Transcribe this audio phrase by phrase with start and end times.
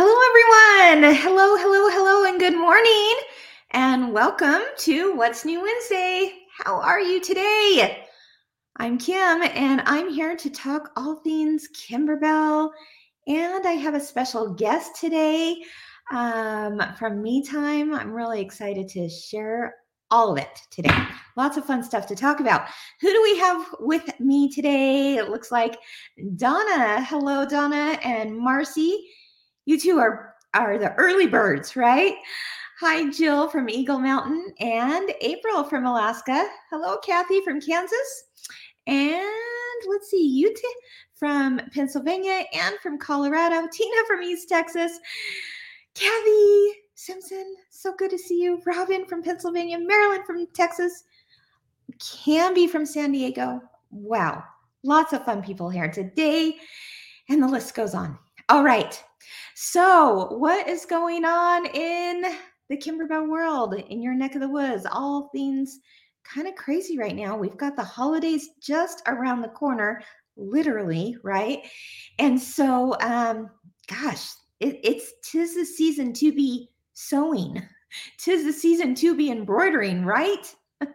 [0.00, 1.12] Hello, everyone.
[1.16, 3.14] Hello, hello, hello, and good morning.
[3.72, 6.34] And welcome to What's New Wednesday.
[6.56, 8.06] How are you today?
[8.76, 12.70] I'm Kim, and I'm here to talk all things Kimberbell.
[13.26, 15.64] And I have a special guest today
[16.12, 17.92] um, from Me Time.
[17.92, 19.74] I'm really excited to share
[20.12, 20.96] all of it today.
[21.36, 22.68] Lots of fun stuff to talk about.
[23.00, 25.16] Who do we have with me today?
[25.16, 25.76] It looks like
[26.36, 27.02] Donna.
[27.02, 29.08] Hello, Donna and Marcy.
[29.68, 32.14] You two are are the early birds, right?
[32.80, 36.48] Hi, Jill from Eagle Mountain and April from Alaska.
[36.70, 38.24] Hello, Kathy from Kansas.
[38.86, 39.20] And
[39.86, 40.62] let's see, you t-
[41.16, 43.68] from Pennsylvania and from Colorado.
[43.70, 44.98] Tina from East Texas.
[45.94, 48.62] Kathy Simpson, so good to see you.
[48.64, 49.78] Robin from Pennsylvania.
[49.78, 51.04] Marilyn from Texas.
[51.98, 53.60] Camby from San Diego.
[53.90, 54.44] Wow,
[54.82, 56.56] lots of fun people here today.
[57.28, 58.18] And the list goes on.
[58.48, 59.04] All right.
[59.60, 62.22] So, what is going on in
[62.68, 64.86] the Kimberbell world, in your neck of the woods?
[64.88, 65.80] All things
[66.22, 67.36] kind of crazy right now.
[67.36, 70.00] We've got the holidays just around the corner,
[70.36, 71.66] literally, right?
[72.20, 73.50] And so, um,
[73.88, 74.28] gosh,
[74.60, 77.60] it, it's tis the season to be sewing,
[78.16, 80.54] tis the season to be embroidering, right?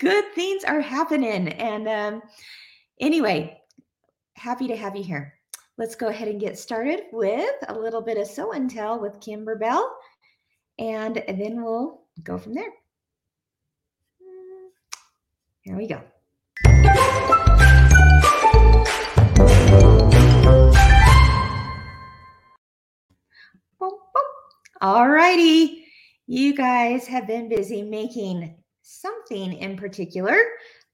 [0.00, 1.48] Good things are happening.
[1.48, 2.22] And um,
[2.98, 3.60] anyway,
[4.36, 5.34] happy to have you here.
[5.80, 9.18] Let's go ahead and get started with a little bit of sew and tell with
[9.18, 9.88] Kimberbell,
[10.78, 12.68] and then we'll go from there.
[15.62, 16.02] Here we go.
[24.82, 25.86] All righty.
[26.26, 30.36] You guys have been busy making something in particular.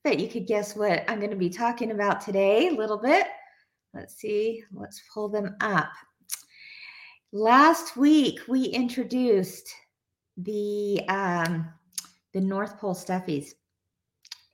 [0.05, 3.27] Bet you could guess what I'm going to be talking about today a little bit.
[3.97, 5.89] Let's see, let's pull them up.
[7.33, 9.75] Last week we introduced
[10.36, 11.66] the um,
[12.34, 13.55] the North Pole stuffies,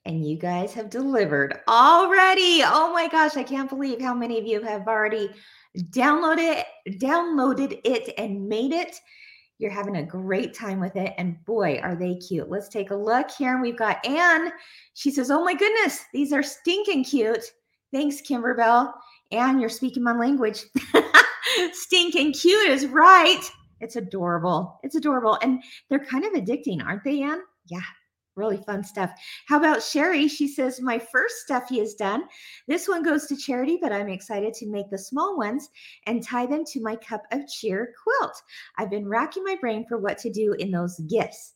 [0.05, 2.63] and you guys have delivered already.
[2.65, 5.29] Oh my gosh, I can't believe how many of you have already
[5.91, 9.01] downloaded downloaded it and made it.
[9.59, 12.49] You're having a great time with it, and boy, are they cute.
[12.49, 13.61] Let's take a look here.
[13.61, 14.53] We've got Anne.
[14.95, 17.45] She says, "Oh my goodness, these are stinking cute."
[17.93, 18.95] Thanks, Kimberbell
[19.33, 20.65] and you're speaking my language.
[21.73, 23.43] Stinking cute is right.
[23.81, 24.79] It's adorable.
[24.83, 25.39] It's adorable.
[25.43, 27.41] And they're kind of addicting, aren't they, Anne?
[27.67, 27.81] Yeah,
[28.37, 29.11] really fun stuff.
[29.49, 30.29] How about Sherry?
[30.29, 32.25] She says, My first stuffy is done.
[32.69, 35.69] This one goes to charity, but I'm excited to make the small ones
[36.07, 38.35] and tie them to my cup of cheer quilt.
[38.79, 41.55] I've been racking my brain for what to do in those gifts.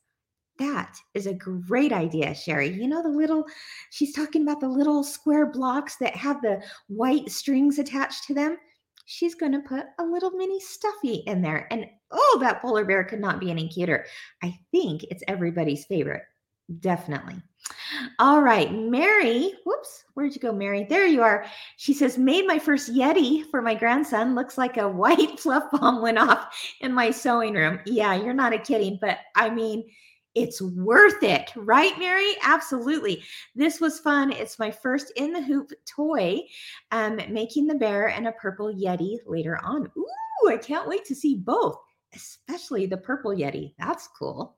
[0.59, 2.71] That is a great idea, Sherry.
[2.71, 3.45] You know, the little,
[3.91, 8.57] she's talking about the little square blocks that have the white strings attached to them.
[9.05, 11.69] She's going to put a little mini stuffy in there.
[11.71, 14.07] And oh, that polar bear could not be any cuter.
[14.43, 16.23] I think it's everybody's favorite.
[16.81, 17.37] Definitely.
[18.19, 19.53] All right, Mary.
[19.65, 20.85] Whoops, where'd you go, Mary?
[20.85, 21.47] There you are.
[21.77, 24.35] She says, Made my first Yeti for my grandson.
[24.35, 26.49] Looks like a white fluff bomb went off
[26.81, 27.79] in my sewing room.
[27.87, 29.85] Yeah, you're not a kidding, but I mean,
[30.37, 32.33] it's worth it, right, Mary?
[32.43, 33.25] Absolutely.
[33.55, 34.31] This was fun.
[34.31, 36.43] It's my first in the hoop toy,
[36.93, 39.91] um, making the bear and a purple Yeti later on.
[39.97, 41.79] Ooh, I can't wait to see both,
[42.15, 43.73] especially the purple Yeti.
[43.79, 44.57] That's cool.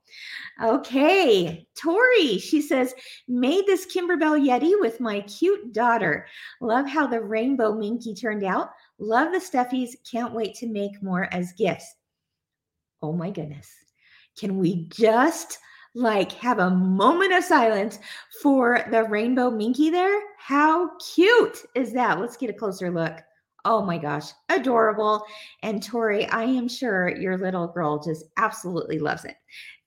[0.60, 2.92] Okay, Tori, she says,
[3.28, 6.26] made this Kimberbell Yeti with my cute daughter.
[6.60, 8.70] Love how the rainbow minky turned out.
[8.98, 9.90] Love the stuffies.
[10.10, 11.94] Can't wait to make more as gifts.
[13.00, 13.72] Oh my goodness.
[14.38, 15.58] Can we just
[15.94, 17.98] like have a moment of silence
[18.42, 20.20] for the rainbow minky there?
[20.38, 22.20] How cute is that?
[22.20, 23.20] Let's get a closer look.
[23.64, 25.24] Oh my gosh, adorable.
[25.62, 29.36] And Tori, I am sure your little girl just absolutely loves it.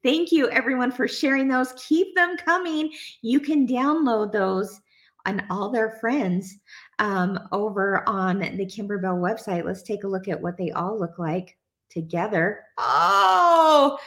[0.03, 1.73] Thank you, everyone, for sharing those.
[1.88, 2.91] Keep them coming.
[3.22, 4.81] You can download those
[5.25, 6.57] and all their friends
[7.00, 9.63] um, over on the Kimberbell website.
[9.63, 11.57] Let's take a look at what they all look like
[11.89, 12.63] together.
[12.77, 13.97] Oh,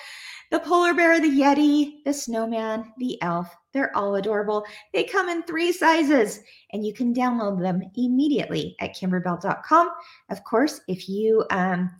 [0.55, 4.65] the polar bear, the yeti, the snowman, the elf, they're all adorable.
[4.93, 6.39] They come in three sizes
[6.73, 9.91] and you can download them immediately at kimberbell.com.
[10.31, 11.91] Of course, if you um,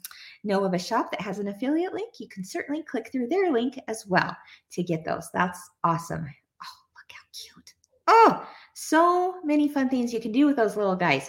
[0.45, 3.51] know of a shop that has an affiliate link, you can certainly click through their
[3.51, 4.37] link as well
[4.71, 5.29] to get those.
[5.35, 6.25] That's awesome.
[6.25, 7.75] Oh, look how cute.
[8.07, 11.29] Oh, so many fun things you can do with those little guys.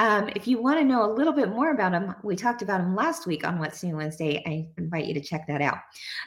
[0.00, 2.78] Um, if you want to know a little bit more about them, we talked about
[2.78, 4.42] them last week on What's New Wednesday.
[4.46, 5.78] I invite you to check that out.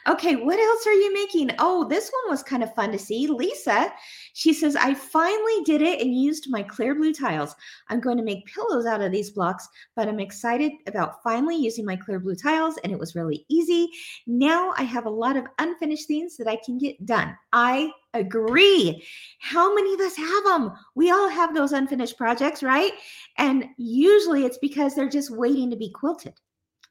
[0.06, 1.50] Okay, what else are you making?
[1.58, 3.26] Oh, this one was kind of fun to see.
[3.26, 3.90] Lisa,
[4.34, 7.54] she says, I finally did it and used my clear blue tiles.
[7.88, 9.66] I'm going to make pillows out of these blocks,
[9.96, 13.88] but I'm excited about finally using my clear blue tiles, and it was really easy.
[14.26, 17.36] Now I have a lot of unfinished things that I can get done.
[17.52, 19.04] I agree.
[19.40, 20.72] How many of us have them?
[20.94, 22.92] We all have those unfinished projects, right?
[23.38, 26.34] And usually it's because they're just waiting to be quilted.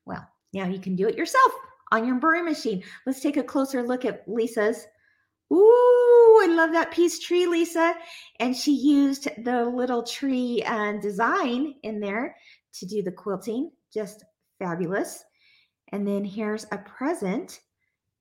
[0.06, 1.52] Well, now you can do it yourself
[1.92, 2.84] on your embroidery machine.
[3.06, 4.86] Let's take a closer look at Lisa's.
[5.52, 7.94] Ooh, I love that piece tree, Lisa.
[8.40, 12.36] And she used the little tree uh, design in there
[12.76, 13.72] to do the quilting.
[13.94, 14.24] Just
[14.60, 15.24] fabulous.
[15.92, 17.60] And then here's a present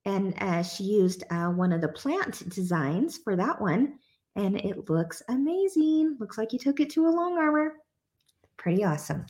[0.04, 3.98] and uh, she used uh, one of the plant designs for that one
[4.36, 7.74] and it looks amazing looks like you took it to a long armor
[8.56, 9.24] pretty awesome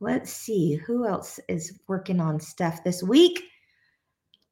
[0.00, 3.44] let's see who else is working on stuff this week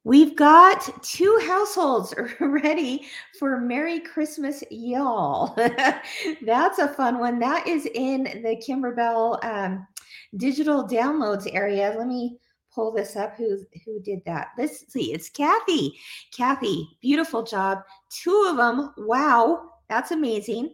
[0.05, 3.07] We've got two households ready
[3.39, 5.55] for Merry Christmas, y'all.
[6.41, 7.39] That's a fun one.
[7.39, 9.87] That is in the Kimberbell um,
[10.35, 11.95] digital downloads area.
[11.97, 12.37] Let me
[12.73, 13.35] pull this up.
[13.37, 14.49] Who who did that?
[14.57, 15.13] Let's see.
[15.13, 15.93] It's Kathy.
[16.35, 17.79] Kathy, beautiful job.
[18.09, 18.93] Two of them.
[18.97, 20.73] Wow, that's amazing.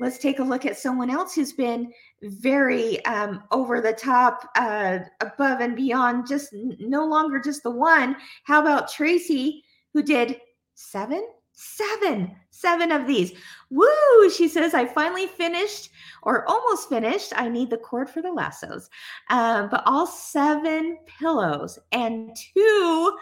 [0.00, 1.92] Let's take a look at someone else who's been
[2.22, 6.26] very um, over the top, uh, above and beyond.
[6.26, 8.16] Just no longer just the one.
[8.44, 9.62] How about Tracy,
[9.92, 10.40] who did
[10.74, 11.24] seven?
[11.52, 13.32] Seven, seven of these.
[13.70, 14.30] Woo!
[14.34, 15.90] She says, I finally finished
[16.22, 17.32] or almost finished.
[17.36, 18.88] I need the cord for the lassos.
[19.30, 23.16] Um, but all seven pillows and two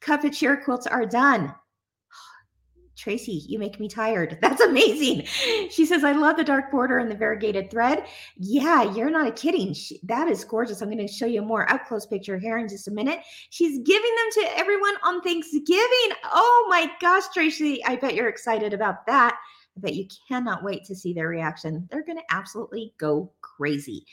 [0.00, 1.54] cup of cheer quilts are done.
[2.96, 4.38] Tracy, you make me tired.
[4.42, 5.24] That's amazing.
[5.70, 8.06] She says, I love the dark border and the variegated thread.
[8.36, 9.74] Yeah, you're not kidding.
[9.74, 10.80] She, that is gorgeous.
[10.80, 13.20] I'm going to show you a more up close picture here in just a minute.
[13.50, 16.16] She's giving them to everyone on Thanksgiving.
[16.24, 19.36] Oh my gosh, Tracy, I bet you're excited about that.
[19.76, 21.86] I bet you cannot wait to see their reaction.
[21.90, 24.06] They're going to absolutely go crazy.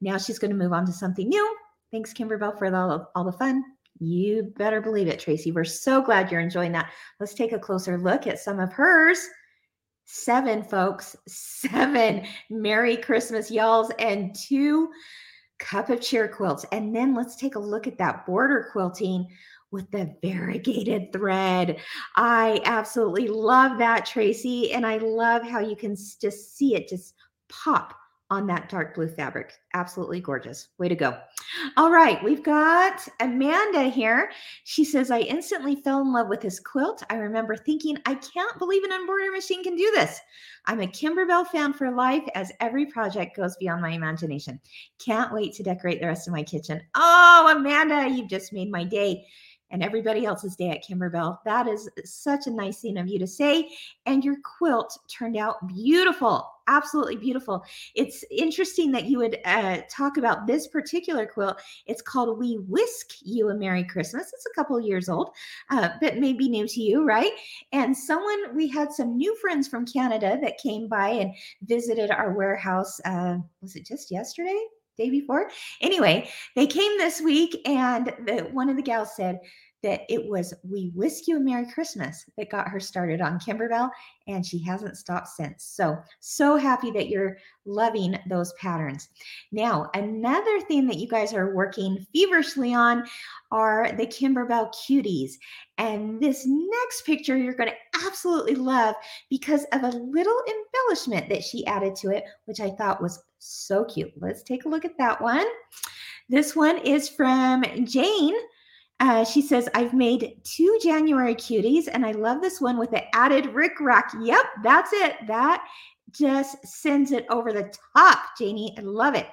[0.00, 1.56] Now she's going to move on to something new.
[1.90, 3.64] Thanks, Kimberbell, for all, all the fun.
[4.00, 5.52] You better believe it, Tracy.
[5.52, 6.90] We're so glad you're enjoying that.
[7.20, 9.28] Let's take a closer look at some of hers.
[10.06, 14.90] Seven, folks, seven Merry Christmas y'alls and two
[15.60, 16.64] cup of cheer quilts.
[16.72, 19.28] And then let's take a look at that border quilting
[19.70, 21.78] with the variegated thread.
[22.16, 24.72] I absolutely love that, Tracy.
[24.72, 27.14] And I love how you can just see it just
[27.48, 27.94] pop
[28.30, 29.52] on that dark blue fabric.
[29.74, 30.68] Absolutely gorgeous.
[30.78, 31.18] Way to go.
[31.76, 34.30] All right, we've got Amanda here.
[34.64, 37.02] She says, I instantly fell in love with this quilt.
[37.10, 40.20] I remember thinking, I can't believe an embroidery machine can do this.
[40.66, 44.60] I'm a Kimberbell fan for life as every project goes beyond my imagination.
[45.04, 46.80] Can't wait to decorate the rest of my kitchen.
[46.94, 49.26] Oh, Amanda, you've just made my day
[49.70, 51.38] and everybody else's day at Kimberbell.
[51.44, 53.68] That is such a nice thing of you to say.
[54.06, 57.64] And your quilt turned out beautiful, absolutely beautiful.
[57.94, 61.60] It's interesting that you would uh, talk about this particular quilt.
[61.86, 64.32] It's called We Whisk You a Merry Christmas.
[64.32, 65.30] It's a couple years old,
[65.70, 67.32] uh, but maybe new to you, right?
[67.72, 72.32] And someone, we had some new friends from Canada that came by and visited our
[72.32, 73.00] warehouse.
[73.04, 74.60] Uh, was it just yesterday?
[75.00, 75.50] Day before.
[75.80, 79.40] Anyway, they came this week, and the, one of the gals said
[79.82, 83.90] that it was We Wish You a Merry Christmas that got her started on Kimberbell,
[84.26, 85.64] and she hasn't stopped since.
[85.64, 89.08] So, so happy that you're loving those patterns.
[89.52, 93.04] Now, another thing that you guys are working feverishly on
[93.50, 95.32] are the Kimberbell cuties.
[95.78, 98.94] And this next picture you're going to absolutely love
[99.30, 103.84] because of a little embellishment that she added to it, which I thought was so
[103.84, 104.12] cute.
[104.18, 105.46] Let's take a look at that one.
[106.28, 108.34] This one is from Jane.
[109.00, 113.02] Uh, she says, I've made two January cuties and I love this one with the
[113.16, 114.12] added Rick Rack.
[114.20, 115.14] Yep, that's it.
[115.26, 115.64] That
[116.12, 118.74] just sends it over the top, Janie.
[118.76, 119.26] I love it.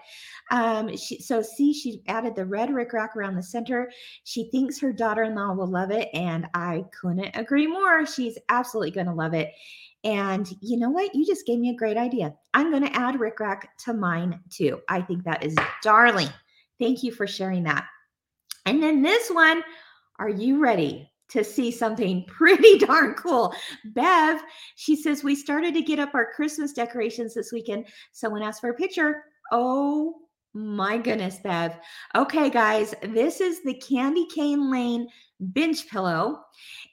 [0.52, 3.92] Um, she, so see, she added the red Rick Rack around the center.
[4.24, 8.06] She thinks her daughter-in-law will love it, and I couldn't agree more.
[8.06, 9.52] She's absolutely going to love it.
[10.04, 11.14] And you know what?
[11.14, 12.34] You just gave me a great idea.
[12.54, 14.80] I'm going to add rickrack to mine too.
[14.88, 16.30] I think that is darling.
[16.80, 17.86] Thank you for sharing that.
[18.68, 19.64] And then this one,
[20.20, 23.54] are you ready to see something pretty darn cool?
[23.86, 24.42] Bev,
[24.76, 27.88] she says, We started to get up our Christmas decorations this weekend.
[28.12, 29.24] Someone asked for a picture.
[29.54, 30.16] Oh
[30.54, 31.78] my goodness, Bev.
[32.14, 35.08] Okay, guys, this is the Candy Cane Lane
[35.40, 36.42] bench pillow.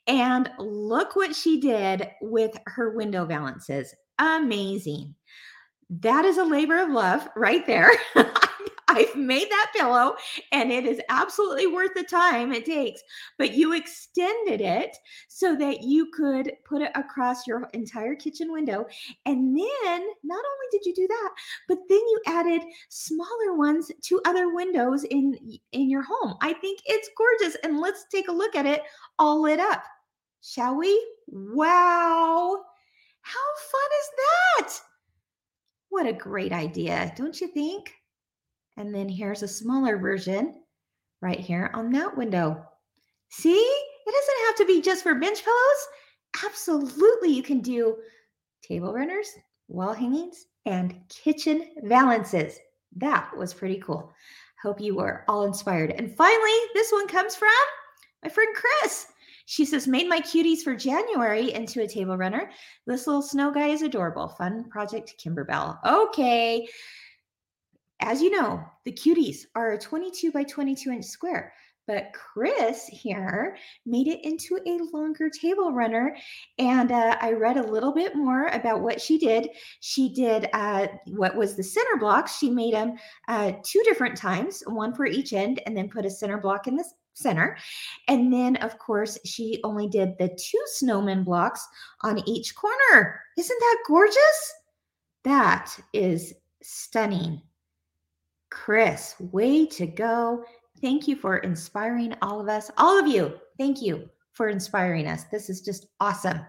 [0.06, 3.92] And look what she did with her window valances.
[4.20, 5.16] Amazing.
[5.90, 7.90] that is a labor of love right there.
[8.88, 10.16] I've made that pillow
[10.52, 13.02] and it is absolutely worth the time it takes.
[13.38, 14.96] But you extended it
[15.28, 18.86] so that you could put it across your entire kitchen window.
[19.26, 21.30] And then not only did you do that,
[21.68, 25.36] but then you added smaller ones to other windows in
[25.72, 26.34] in your home.
[26.40, 27.56] I think it's gorgeous.
[27.64, 28.82] And let's take a look at it
[29.18, 29.82] all lit up.
[30.42, 31.06] Shall we?
[31.26, 32.64] Wow.
[33.22, 34.80] How fun is that?
[35.88, 37.92] What a great idea, don't you think?
[38.76, 40.62] And then here's a smaller version
[41.20, 42.64] right here on that window.
[43.30, 45.88] See, it doesn't have to be just for bench pillows.
[46.44, 47.96] Absolutely, you can do
[48.62, 49.28] table runners,
[49.68, 52.58] wall hangings, and kitchen valances.
[52.96, 54.12] That was pretty cool.
[54.62, 55.92] Hope you were all inspired.
[55.92, 57.48] And finally, this one comes from
[58.22, 59.06] my friend Chris.
[59.46, 62.50] She says, made my cuties for January into a table runner.
[62.86, 64.28] This little snow guy is adorable.
[64.28, 65.78] Fun project, Kimberbell.
[65.84, 66.66] Okay
[68.00, 71.52] as you know, the cuties are a 22 by 22 inch square.
[71.86, 76.16] But Chris here made it into a longer table runner.
[76.58, 79.50] And uh, I read a little bit more about what she did.
[79.80, 82.38] She did uh, what was the center blocks.
[82.38, 82.94] She made them
[83.28, 86.76] uh, two different times, one for each end, and then put a center block in
[86.76, 87.56] the center.
[88.08, 91.66] And then, of course, she only did the two snowman blocks
[92.02, 93.20] on each corner.
[93.38, 94.54] Isn't that gorgeous?
[95.24, 97.42] That is stunning.
[98.54, 100.44] Chris, way to go.
[100.80, 102.70] Thank you for inspiring all of us.
[102.78, 105.24] All of you, thank you for inspiring us.
[105.24, 106.40] This is just awesome.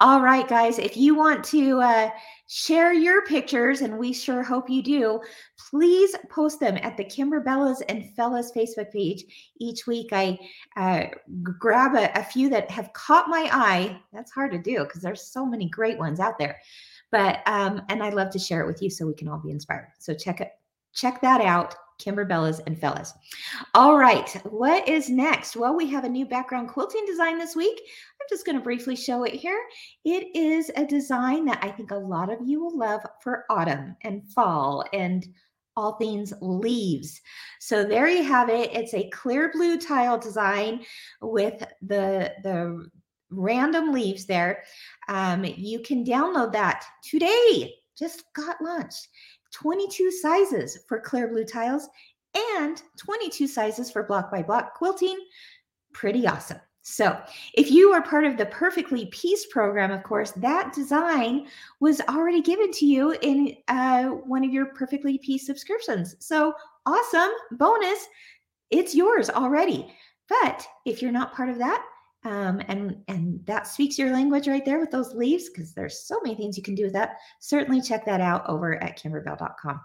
[0.00, 2.10] All right, guys, if you want to uh,
[2.48, 5.20] share your pictures, and we sure hope you do,
[5.70, 9.24] please post them at the Kimberbellas and Fellas Facebook page.
[9.60, 10.38] Each week, I
[10.76, 11.06] uh,
[11.42, 14.00] grab a, a few that have caught my eye.
[14.12, 16.60] That's hard to do because there's so many great ones out there.
[17.10, 19.50] But, um, and I love to share it with you so we can all be
[19.50, 19.92] inspired.
[19.98, 20.52] So check it,
[20.94, 21.74] check that out.
[22.00, 23.14] Kimberbellas and Fellas.
[23.74, 25.56] All right, what is next?
[25.56, 27.80] Well, we have a new background quilting design this week.
[28.20, 29.60] I'm just going to briefly show it here.
[30.04, 33.96] It is a design that I think a lot of you will love for autumn
[34.02, 35.24] and fall and
[35.76, 37.20] all things leaves.
[37.60, 38.70] So there you have it.
[38.72, 40.84] It's a clear blue tile design
[41.20, 42.88] with the the
[43.30, 44.62] random leaves there.
[45.08, 47.74] Um, you can download that today.
[47.98, 49.08] Just got launched.
[49.54, 51.88] 22 sizes for clear blue tiles
[52.56, 55.18] and 22 sizes for block by block quilting.
[55.92, 56.60] Pretty awesome.
[56.86, 57.18] So,
[57.54, 61.46] if you are part of the Perfectly Pieced program, of course, that design
[61.80, 66.14] was already given to you in uh, one of your Perfectly Pieced subscriptions.
[66.18, 66.52] So,
[66.84, 68.06] awesome bonus,
[68.70, 69.94] it's yours already.
[70.28, 71.86] But if you're not part of that,
[72.24, 76.18] um, and and that speaks your language right there with those leaves because there's so
[76.22, 77.16] many things you can do with that.
[77.40, 79.80] Certainly check that out over at kimberbell.com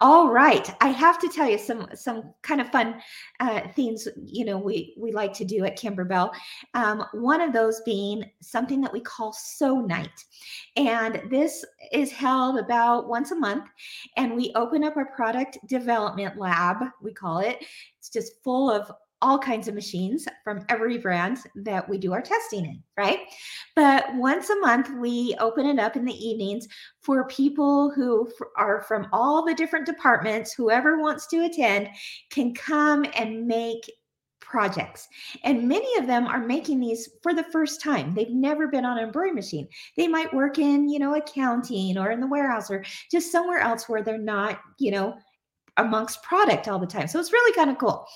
[0.00, 3.00] all right i have to tell you some some kind of fun
[3.40, 6.32] uh, things you know we we like to do at kimberbell.
[6.74, 10.24] Um, one of those being something that we call Sew night.
[10.76, 13.66] And this is held about once a month
[14.16, 17.64] and we open up our product development lab we call it.
[17.98, 18.90] It's just full of
[19.22, 23.20] all kinds of machines from every brand that we do our testing in, right?
[23.74, 26.68] But once a month, we open it up in the evenings
[27.00, 30.52] for people who are from all the different departments.
[30.52, 31.88] Whoever wants to attend
[32.30, 33.90] can come and make
[34.40, 35.08] projects.
[35.44, 38.14] And many of them are making these for the first time.
[38.14, 39.68] They've never been on a embroidery machine.
[39.96, 43.88] They might work in, you know, accounting or in the warehouse or just somewhere else
[43.88, 45.16] where they're not, you know,
[45.78, 47.06] amongst product all the time.
[47.06, 48.06] So it's really kind of cool.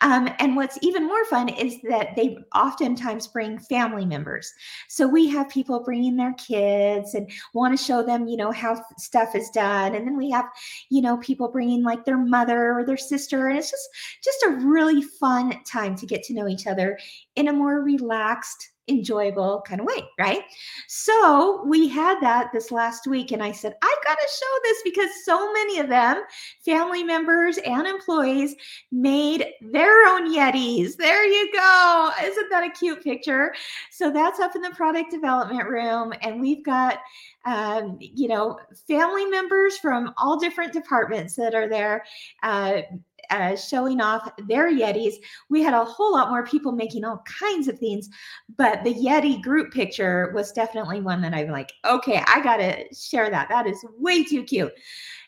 [0.00, 4.52] Um, and what's even more fun is that they oftentimes bring family members.
[4.88, 8.82] So we have people bringing their kids and want to show them, you know, how
[8.98, 9.94] stuff is done.
[9.94, 10.46] And then we have,
[10.88, 13.48] you know, people bringing like their mother or their sister.
[13.48, 13.88] And it's just,
[14.24, 16.98] just a really fun time to get to know each other
[17.36, 20.42] in a more relaxed, enjoyable kind of way, right?
[20.88, 24.78] So we had that this last week, and I said, I got to show this
[24.84, 26.22] because so many of them,
[26.64, 28.54] family members and employees,
[28.92, 30.96] made their own Yetis.
[30.96, 32.10] There you go.
[32.22, 33.54] Isn't that a cute picture?
[33.90, 36.98] So that's up in the product development room, and we've got
[37.46, 42.04] um, you know, family members from all different departments that are there.
[42.42, 42.82] Uh,
[43.30, 45.14] uh, showing off their Yetis.
[45.48, 48.08] We had a whole lot more people making all kinds of things,
[48.56, 53.30] but the Yeti group picture was definitely one that I'm like, okay, I gotta share
[53.30, 53.48] that.
[53.48, 54.72] That is way too cute.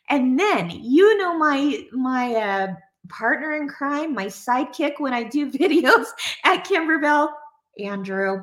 [0.09, 2.75] And then you know my my uh,
[3.09, 6.06] partner in crime, my sidekick when I do videos
[6.44, 7.28] at Kimberbell,
[7.78, 8.42] Andrew.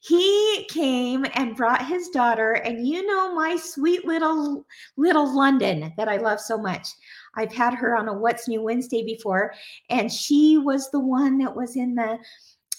[0.00, 4.66] he came and brought his daughter, and you know my sweet little
[4.96, 6.88] little London that I love so much.
[7.36, 9.54] I've had her on a What's New Wednesday before,
[9.90, 12.18] and she was the one that was in the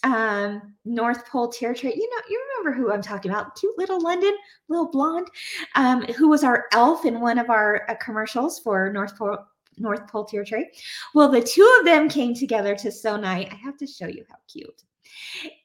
[0.03, 1.93] um, North Pole Territory.
[1.95, 3.55] You know, you remember who I'm talking about?
[3.55, 4.33] Cute little London,
[4.69, 5.27] little blonde,
[5.75, 9.37] um, who was our elf in one of our uh, commercials for North Pole.
[9.77, 10.71] North Pole Territory.
[11.13, 13.49] Well, the two of them came together to sew night.
[13.51, 14.83] I have to show you how cute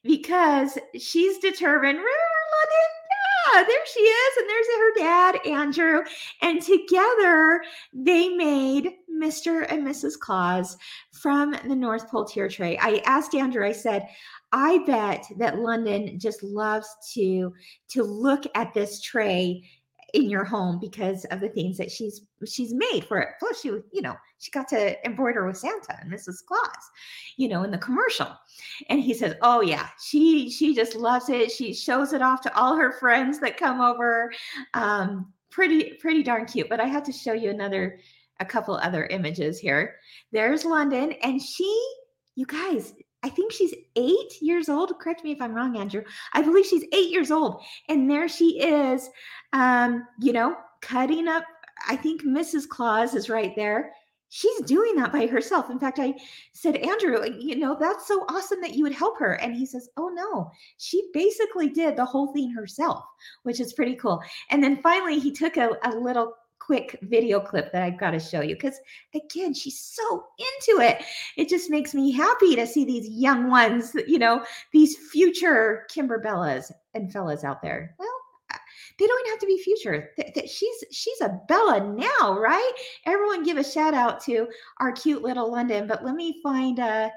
[0.03, 1.99] because she's determined.
[1.99, 4.37] Yeah, there she is.
[4.39, 6.03] And there's her dad, Andrew.
[6.43, 9.67] And together they made Mr.
[9.71, 10.19] and Mrs.
[10.19, 10.77] Claus
[11.13, 12.79] from the North Pole Tier Tray.
[12.79, 14.09] I asked Andrew, I said,
[14.53, 17.53] I bet that London just loves to
[17.91, 19.63] to look at this tray
[20.15, 23.29] in your home because of the things that she's she's made for it.
[23.39, 26.45] Plus, she you know she got to embroider with Santa and Mrs.
[26.47, 26.91] Claus,
[27.37, 28.29] you know, in the commercial.
[28.89, 31.51] And he says, "Oh yeah, she she just loves it.
[31.51, 34.33] She shows it off to all her friends that come over.
[34.75, 37.99] Um, pretty pretty darn cute." But I have to show you another
[38.41, 39.97] a couple other images here.
[40.33, 41.93] There's London, and she,
[42.35, 44.99] you guys, I think she's eight years old.
[44.99, 46.03] Correct me if I'm wrong, Andrew.
[46.33, 47.63] I believe she's eight years old.
[47.89, 49.09] And there she is,
[49.53, 51.45] um, you know, cutting up.
[51.89, 52.69] I think Mrs.
[52.69, 53.93] Claus is right there.
[54.33, 55.71] She's doing that by herself.
[55.71, 56.15] In fact, I
[56.53, 59.35] said, Andrew, you know, that's so awesome that you would help her.
[59.35, 63.05] And he says, Oh, no, she basically did the whole thing herself,
[63.43, 64.23] which is pretty cool.
[64.51, 68.21] And then finally, he took a, a little quick video clip that I've got to
[68.21, 68.79] show you because,
[69.15, 71.03] again, she's so into it.
[71.37, 76.71] It just makes me happy to see these young ones, you know, these future Kimberbellas
[76.95, 77.95] and fellas out there.
[77.99, 78.09] Well,
[78.53, 78.59] uh,
[78.99, 80.11] they don't have to be future.
[80.47, 82.73] She's she's a Bella now, right?
[83.07, 84.47] Everyone give a shout out to
[84.79, 85.87] our cute little London.
[85.87, 87.11] But let me find uh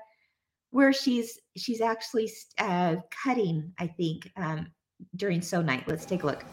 [0.73, 3.71] where she's she's actually uh, cutting.
[3.77, 4.67] I think um,
[5.15, 5.87] during sew night.
[5.87, 6.43] Let's take a look.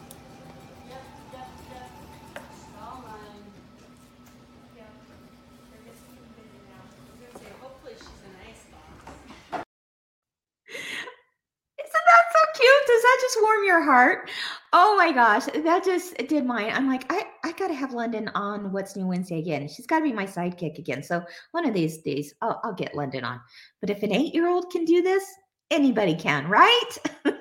[13.51, 14.29] Warm your heart?
[14.73, 16.71] Oh my gosh, that just did mine.
[16.73, 19.67] I'm like, I, I gotta have London on What's New Wednesday again.
[19.67, 21.03] She's gotta be my sidekick again.
[21.03, 23.41] So one of these days, I'll, I'll get London on.
[23.81, 25.23] But if an eight year old can do this,
[25.69, 26.89] anybody can, right?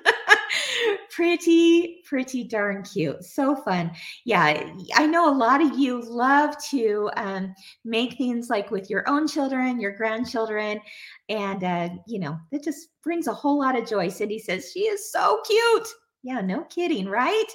[1.11, 3.23] pretty, pretty darn cute.
[3.23, 3.93] So fun.
[4.25, 9.09] Yeah, I know a lot of you love to um, make things like with your
[9.09, 10.81] own children, your grandchildren,
[11.29, 14.09] and uh, you know, it just brings a whole lot of joy.
[14.09, 15.89] Cindy says, She is so cute.
[16.23, 17.51] Yeah, no kidding, right?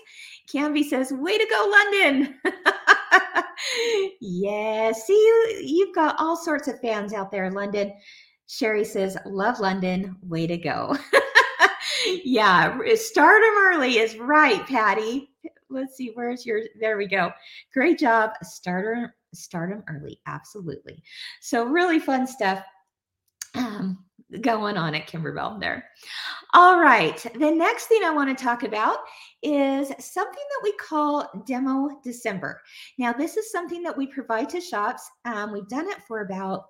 [0.51, 2.39] Canby says, Way to go, London.
[4.21, 7.93] yeah, see, you've got all sorts of fans out there, London.
[8.47, 10.15] Sherry says, Love London.
[10.23, 10.97] Way to go.
[12.23, 15.30] yeah, start them early is right, Patty.
[15.69, 17.32] Let's see, where's your, there we go.
[17.73, 18.32] Great job.
[18.43, 20.19] Starter, start them early.
[20.25, 21.04] Absolutely.
[21.41, 22.63] So, really fun stuff
[23.56, 24.05] um,
[24.42, 25.86] going on at Kimberbell there.
[26.54, 27.18] All right.
[27.34, 28.98] The next thing I want to talk about
[29.44, 32.62] is something that we call Demo December.
[32.98, 35.10] Now, this is something that we provide to shops.
[35.26, 36.66] Um, we've done it for about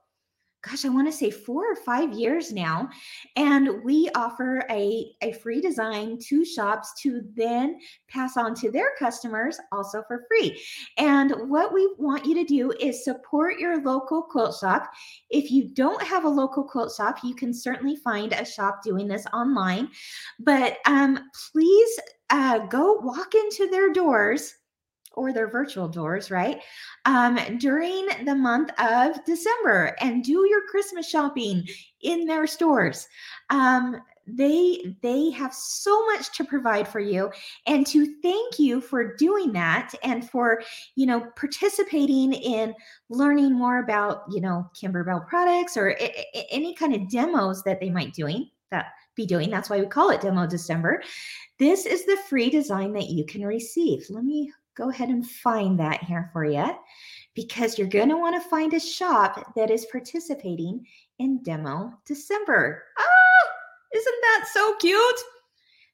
[0.68, 2.90] gosh, I want to say four or five years now.
[3.36, 8.90] And we offer a, a free design to shops to then pass on to their
[8.98, 10.60] customers also for free.
[10.98, 14.92] And what we want you to do is support your local quilt shop.
[15.30, 19.08] If you don't have a local quilt shop, you can certainly find a shop doing
[19.08, 19.90] this online.
[20.40, 22.00] But um, please
[22.30, 24.56] uh, go walk into their doors
[25.16, 26.62] or their virtual doors, right?
[27.06, 31.68] Um, during the month of December and do your Christmas shopping
[32.02, 33.08] in their stores.
[33.50, 37.32] Um, they they have so much to provide for you
[37.68, 40.62] and to thank you for doing that and for
[40.96, 42.74] you know participating in
[43.10, 47.80] learning more about you know kimberbell products or I- I- any kind of demos that
[47.80, 51.04] they might doing that be doing that's why we call it demo december
[51.60, 55.80] this is the free design that you can receive let me go ahead and find
[55.80, 56.70] that here for you
[57.34, 60.86] because you're going to want to find a shop that is participating
[61.20, 62.84] in Demo December.
[62.98, 63.48] Oh,
[63.96, 65.20] isn't that so cute?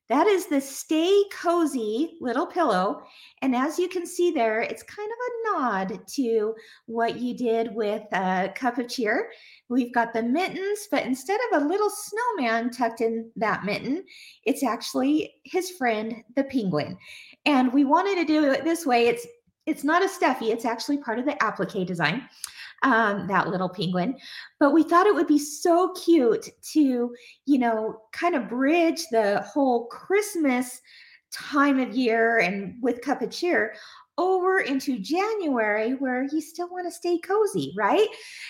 [0.10, 3.04] That is the Stay Cozy little pillow.
[3.42, 6.54] And as you can see there, it's kind of a nod to
[6.86, 9.30] what you did with a cup of cheer.
[9.72, 14.04] We've got the mittens, but instead of a little snowman tucked in that mitten,
[14.46, 16.98] it's actually his friend, the penguin.
[17.46, 19.08] And we wanted to do it this way.
[19.08, 19.26] It's
[19.66, 22.28] it's not a stuffy, it's actually part of the applique design.
[22.84, 24.18] um, that little penguin.
[24.60, 29.42] But we thought it would be so cute to, you know, kind of bridge the
[29.42, 30.82] whole Christmas
[31.32, 33.74] time of year and with Cup of Cheer
[34.22, 38.08] over into January where you still want to stay cozy, right?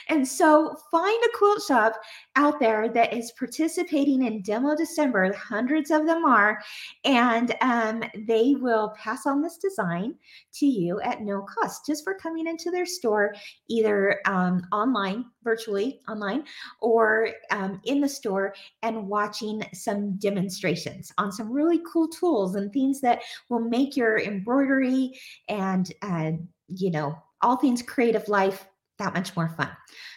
[0.09, 1.93] And so find a quilt shop
[2.35, 5.33] out there that is participating in Demo December.
[5.33, 6.61] Hundreds of them are,
[7.03, 10.15] and um, they will pass on this design
[10.53, 13.33] to you at no cost just for coming into their store,
[13.69, 16.43] either um, online, virtually online,
[16.81, 22.71] or um, in the store and watching some demonstrations on some really cool tools and
[22.71, 25.11] things that will make your embroidery
[25.49, 26.31] and uh,
[26.67, 28.67] you know all things creative life
[29.01, 29.69] that much more fun.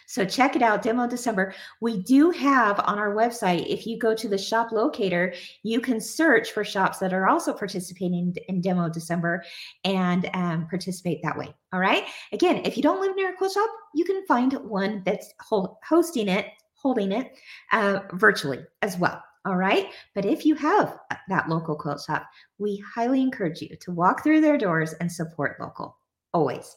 [0.07, 1.53] So check it out, Demo December.
[1.81, 5.99] We do have on our website, if you go to the shop locator, you can
[5.99, 9.43] search for shops that are also participating in Demo December
[9.83, 11.53] and um, participate that way.
[11.73, 12.05] All right.
[12.31, 16.29] Again, if you don't live near a quilt shop, you can find one that's hosting
[16.29, 17.31] it, holding it
[17.71, 19.23] uh, virtually as well.
[19.45, 19.89] All right.
[20.13, 22.27] But if you have uh, that local quilt shop,
[22.59, 25.97] we highly encourage you to walk through their doors and support local
[26.35, 26.75] always.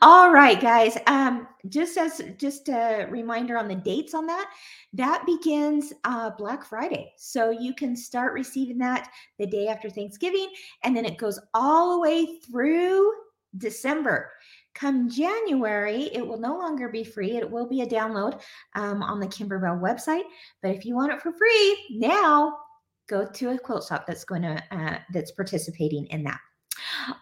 [0.00, 0.96] All right, guys.
[1.06, 4.50] Um, just as just a reminder on the dates on that,
[4.94, 7.12] that begins uh, Black Friday.
[7.18, 10.48] So you can start receiving that the day after Thanksgiving,
[10.84, 13.12] and then it goes all the way through
[13.58, 14.30] December.
[14.74, 17.36] Come January, it will no longer be free.
[17.36, 18.40] It will be a download
[18.74, 20.24] um, on the Kimberbell website.
[20.62, 22.56] But if you want it for free now,
[23.08, 26.40] go to a quilt shop that's going to uh, that's participating in that.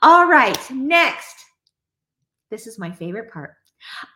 [0.02, 1.45] All right, next.
[2.50, 3.54] This is my favorite part.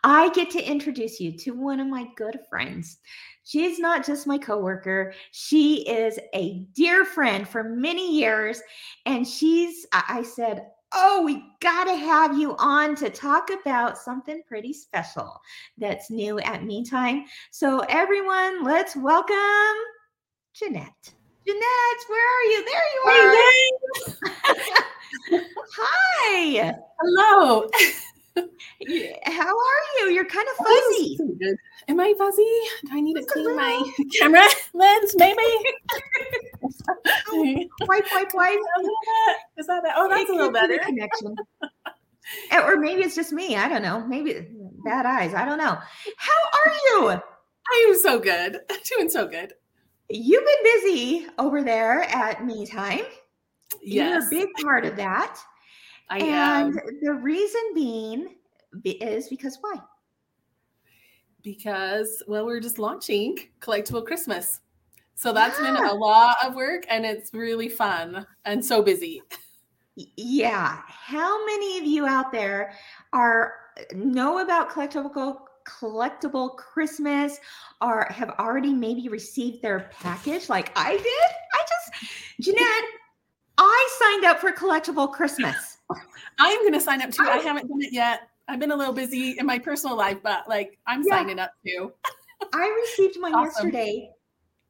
[0.03, 2.97] I get to introduce you to one of my good friends.
[3.43, 8.61] She's not just my coworker, she is a dear friend for many years.
[9.05, 14.41] And she's, I said, Oh, we got to have you on to talk about something
[14.45, 15.39] pretty special
[15.77, 17.23] that's new at Me Time.
[17.49, 19.35] So, everyone, let's welcome
[20.53, 21.13] Jeanette.
[21.47, 22.65] Jeanette, where are you?
[22.65, 23.01] There you
[25.31, 25.41] are.
[25.77, 26.73] Hi.
[26.99, 27.69] Hello.
[28.35, 30.11] How are you?
[30.11, 31.17] You're kind of fuzzy.
[31.21, 31.55] Oh,
[31.87, 32.47] Am I fuzzy?
[32.85, 35.15] Do I need to clean my camera lens?
[35.17, 35.41] Maybe.
[37.29, 38.59] oh, wipe, wipe, wipe.
[39.57, 39.93] Is that that?
[39.97, 40.77] Oh, that's it a little better.
[40.77, 41.35] Connection.
[42.51, 43.55] Eh, or maybe it's just me.
[43.55, 44.05] I don't know.
[44.05, 44.47] Maybe
[44.85, 45.33] bad eyes.
[45.33, 45.77] I don't know.
[46.17, 47.09] How are you?
[47.11, 48.59] I am so good.
[48.97, 49.53] Doing so good.
[50.09, 53.01] You've been busy over there at Me Time.
[53.81, 54.27] Yes.
[54.31, 55.39] You're a big part of that.
[56.11, 56.81] I and am.
[57.01, 58.35] the reason being
[58.83, 59.75] is because why?
[61.41, 64.59] Because, well, we're just launching Collectible Christmas.
[65.15, 65.73] So that's yeah.
[65.73, 69.21] been a lot of work and it's really fun and so busy.
[69.95, 70.81] Yeah.
[70.85, 72.73] How many of you out there
[73.13, 73.53] are
[73.93, 77.39] know about collectible collectible Christmas
[77.81, 81.05] or have already maybe received their package like I did?
[81.05, 82.83] I just Jeanette,
[83.57, 85.70] I signed up for collectible Christmas.
[86.39, 87.23] I'm going to sign up too.
[87.23, 88.21] I haven't done it yet.
[88.47, 91.17] I've been a little busy in my personal life, but like I'm Yeah.
[91.17, 91.91] signing up too.
[92.53, 93.67] I received mine Awesome.
[93.67, 94.09] yesterday.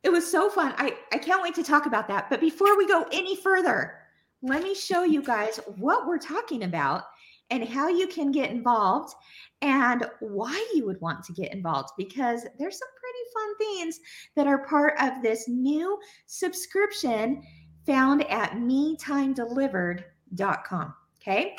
[0.04, 0.74] It was so fun.
[0.78, 2.30] I, I can't wait to talk about that.
[2.30, 3.94] But before we go any further,
[4.42, 7.04] let me show you guys what we're talking about
[7.52, 9.14] and how you can get involved
[9.62, 14.00] and why you would want to get involved because there's some pretty fun things
[14.36, 17.44] that are part of this new subscription
[17.86, 20.94] found at metimedelivered.com.
[21.22, 21.56] Okay.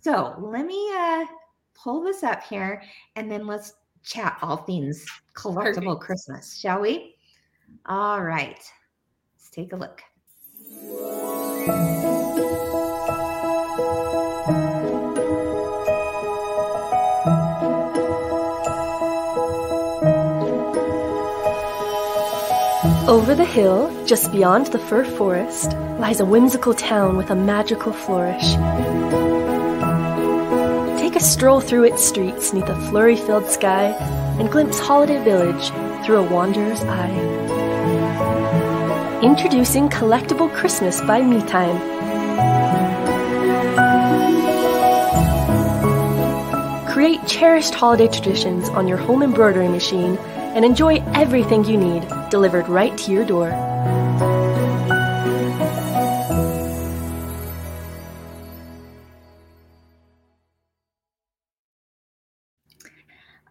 [0.00, 1.24] So let me uh,
[1.74, 2.82] pull this up here
[3.16, 5.98] and then let's chat all things collectible.
[5.98, 7.16] Christmas, shall we?
[7.86, 8.60] All right.
[9.34, 10.02] Let's take a look.
[23.12, 27.92] Over the hill, just beyond the fir forest, lies a whimsical town with a magical
[27.92, 28.54] flourish.
[30.98, 33.94] Take a stroll through its streets neath a flurry filled sky
[34.38, 35.68] and glimpse Holiday Village
[36.06, 37.12] through a wanderer's eye.
[39.22, 41.76] Introducing Collectible Christmas by Me Time.
[46.90, 50.18] Create cherished holiday traditions on your home embroidery machine
[50.54, 53.52] and enjoy everything you need delivered right to your door.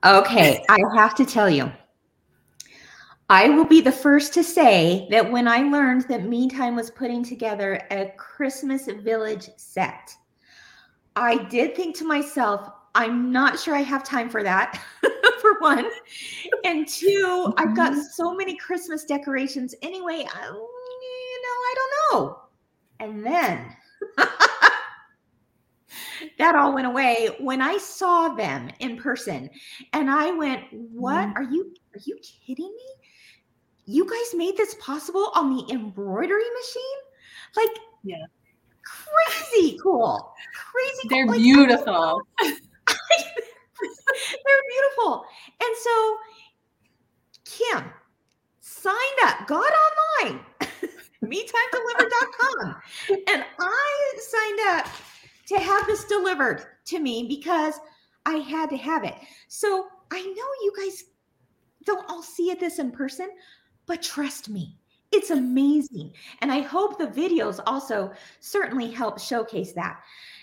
[0.03, 1.71] Okay, I have to tell you,
[3.29, 6.89] I will be the first to say that when I learned that Me Time was
[6.89, 10.11] putting together a Christmas Village set,
[11.15, 14.81] I did think to myself, I'm not sure I have time for that,
[15.41, 15.89] for one.
[16.65, 18.03] And 2 I've got Mhm.
[18.13, 20.25] so many Christmas decorations anyway.
[20.33, 22.39] I, you know, I don't know.
[22.99, 23.75] And then
[26.37, 29.49] that all went away when I saw them in person.
[29.93, 31.29] And I went, What?
[31.29, 31.35] Mhm.
[31.35, 32.85] Are you are you kidding me?
[33.85, 36.99] You guys made this possible on the embroidery machine?
[37.55, 37.69] Like
[38.03, 38.25] Yeah.
[38.85, 40.33] crazy cool.
[40.71, 41.33] Crazy They're cool.
[41.33, 42.21] Like, beautiful.
[44.45, 45.25] They're beautiful.
[45.61, 46.17] And so
[47.45, 47.83] Kim
[48.59, 49.71] signed up, got
[50.23, 50.39] online,
[51.23, 52.75] metimedelivered.com.
[53.27, 54.87] And I signed up
[55.47, 57.75] to have this delivered to me because
[58.25, 59.15] I had to have it.
[59.47, 60.25] So I know
[60.63, 61.03] you guys
[61.85, 63.29] don't all see it this in person,
[63.85, 64.77] but trust me,
[65.11, 66.13] it's amazing.
[66.41, 69.99] And I hope the videos also certainly help showcase that.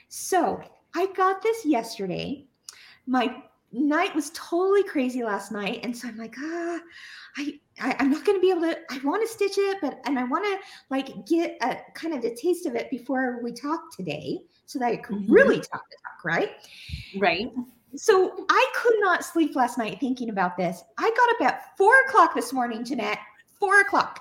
[0.08, 0.60] So
[0.94, 2.47] I got this yesterday.
[3.08, 3.42] My
[3.72, 5.80] night was totally crazy last night.
[5.82, 6.78] And so I'm like, ah,
[7.36, 10.18] I, I I'm not gonna be able to, I want to stitch it, but and
[10.18, 10.58] I want to
[10.90, 14.86] like get a kind of a taste of it before we talk today so that
[14.86, 15.30] I could Mhm.
[15.30, 16.50] really talk the talk, right?
[17.18, 17.50] Right.
[17.96, 20.82] So I could not sleep last night thinking about this.
[20.98, 23.18] I got up at four o'clock this morning, Jeanette,
[23.58, 24.20] four o'clock,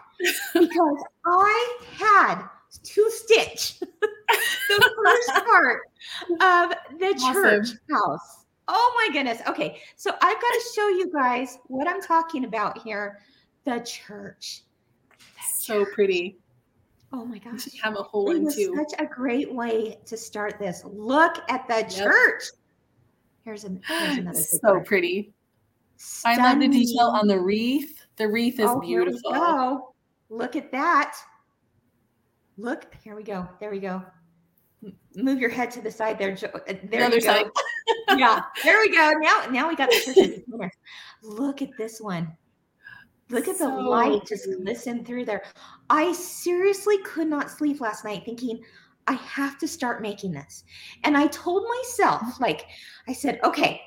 [0.53, 2.43] because I had
[2.83, 5.81] to stitch the first part
[6.41, 7.33] of the Awesome.
[7.33, 8.36] church house.
[8.67, 9.39] Oh my goodness.
[9.47, 9.81] Okay.
[9.95, 13.19] So I've got to show you guys what I'm talking about here.
[13.65, 14.63] The church.
[15.59, 16.37] So pretty.
[17.13, 17.63] Oh my gosh.
[17.63, 18.73] should have a whole It one too.
[18.75, 20.83] such a great way to start this.
[20.85, 21.89] Look at the Yep.
[21.89, 22.43] church.
[23.45, 24.39] Here's, an, here's another.
[24.41, 25.33] So pretty.
[26.25, 28.05] I love the detail on the wreath.
[28.17, 29.31] The wreath is Oh, here we beautiful.
[29.31, 29.95] go.
[30.29, 31.15] Look at that.
[32.57, 33.47] Look, here we go.
[33.59, 34.03] There we go.
[35.17, 36.35] Move your head to the side there.
[36.35, 37.27] Jo- uh, There The you go.
[37.27, 37.45] side.
[38.17, 39.11] yeah, there we go.
[39.19, 40.69] Now, now we got the church the.
[41.23, 42.37] Look at this one.
[43.29, 45.43] Look at the light just glisten through there.
[45.89, 48.63] I seriously could not sleep last night thinking,
[49.07, 50.63] I have to start making this.
[51.03, 52.67] And I told myself, like,
[53.07, 53.81] I said, okay,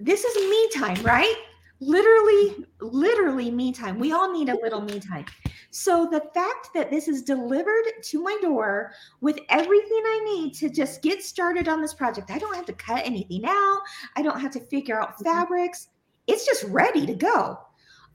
[0.00, 1.34] this is me time, right?
[1.80, 3.98] Literally, literally me time.
[4.00, 5.26] We all need a little me time.
[5.70, 10.70] So the fact that this is delivered to my door with everything I need to
[10.70, 13.80] just get started on this project, I don't have to cut anything out.
[14.16, 15.24] I don't have to figure out mm-hmm.
[15.24, 15.88] fabrics.
[16.26, 17.58] It's just ready to go.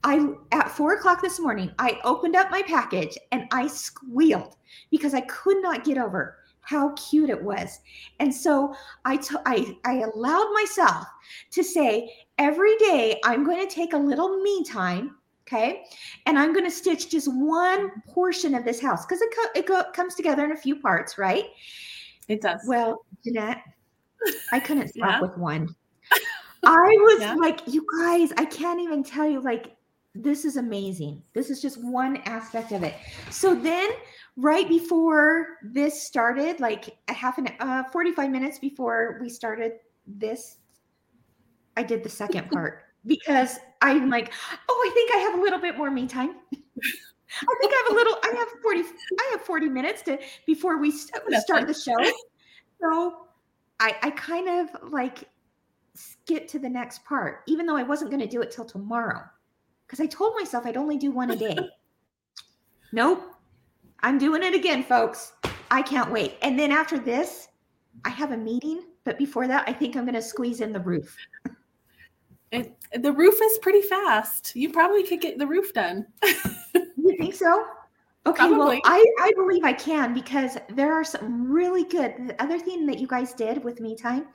[0.02, 4.56] I at four o'clock this morning, I opened up my package and I squealed
[4.90, 7.80] because I could not get over how cute it was.
[8.20, 11.06] And so I to- I I allowed myself
[11.52, 15.84] to say every day I'm going to take a little me time, okay?
[16.26, 19.66] And I'm going to stitch just one portion of this house because it co- it
[19.66, 21.46] go- comes together in a few parts, right?
[22.28, 22.60] It does.
[22.66, 23.62] Well, Jeanette,
[24.52, 25.20] I couldn't stop Yeah.
[25.20, 25.74] with one.
[26.66, 27.34] I was Yeah.
[27.34, 29.76] like, you guys, I can't even tell you, like,
[30.14, 31.22] this is amazing.
[31.34, 32.94] This is just one aspect of it.
[33.30, 33.90] So then,
[34.36, 39.72] right before this started, like a half an uh 45 minutes before we started
[40.06, 40.58] this,
[41.76, 44.32] I did the second part because I'm like,
[44.68, 46.36] oh, I think I have a little bit more me time.
[46.54, 50.78] I think I have a little, I have 40, I have 40 minutes to before
[50.78, 51.96] we st- start the show.
[52.80, 53.26] So
[53.80, 55.28] I I kind of like
[55.94, 59.22] skip to the next part, even though I wasn't going to do it till tomorrow.
[59.86, 61.56] Because I told myself I'd only do one a day.
[62.92, 63.22] nope.
[64.00, 65.32] I'm doing it again, folks.
[65.70, 66.36] I can't wait.
[66.42, 67.48] And then after this,
[68.04, 68.82] I have a meeting.
[69.04, 71.16] But before that, I think I'm going to squeeze in the roof.
[72.54, 74.54] It, the roof is pretty fast.
[74.54, 76.06] You probably could get the roof done.
[76.22, 77.64] You think so?
[78.26, 82.14] Okay, well, I, I believe I can because there are some really good.
[82.28, 84.28] The other thing that you guys did with Me Time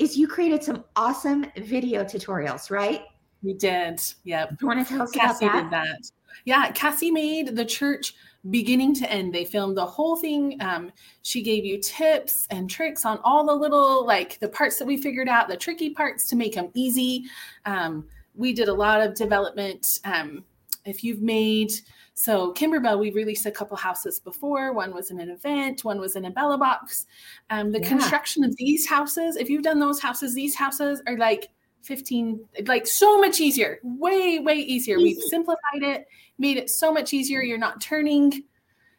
[0.00, 3.02] is you created some awesome video tutorials, right?
[3.42, 4.00] We did.
[4.24, 4.56] Yep.
[4.60, 6.10] You want to tell us Cassie about did that?
[6.44, 8.14] Yeah, Cassie made the church
[8.50, 9.34] beginning to end.
[9.34, 10.56] They filmed the whole thing.
[10.60, 14.86] Um, she gave you tips and tricks on all the little, like the parts that
[14.86, 17.24] we figured out, the tricky parts to make them easy.
[17.64, 19.98] Um, we did a lot of development.
[20.04, 20.44] Um,
[20.84, 21.72] if you've made,
[22.14, 24.72] so Kimberbell, we released a couple houses before.
[24.72, 27.06] One was in an event, one was in a Bella box.
[27.50, 27.88] Um, the Yeah.
[27.88, 31.48] construction of these houses, if you've done those houses, these houses are like
[31.86, 36.06] 15 like so much easier way way easier we've simplified it
[36.38, 38.42] made it so much easier you're not turning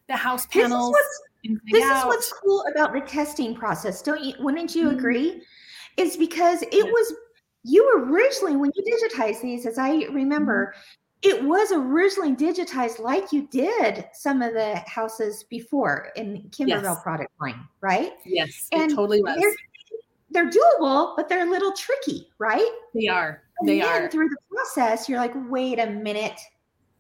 [0.08, 1.22] the house This is panels what's
[1.72, 4.98] this is what's cool about the testing process don't you wouldn't you Mhm.
[4.98, 5.42] agree
[5.98, 6.84] is because it Yeah.
[6.84, 7.14] was
[7.64, 11.30] you originally when you digitized these as i remember Mm-hmm.
[11.30, 17.04] it was originally digitized like you did some of the houses before in kimberbell Yes.
[17.04, 19.56] product line right yes and it totally was
[20.30, 22.70] they're doable, but they're a little tricky, right?
[22.94, 23.44] They are.
[23.60, 24.10] And They are.
[24.10, 26.40] through the process, you're like, wait a minute,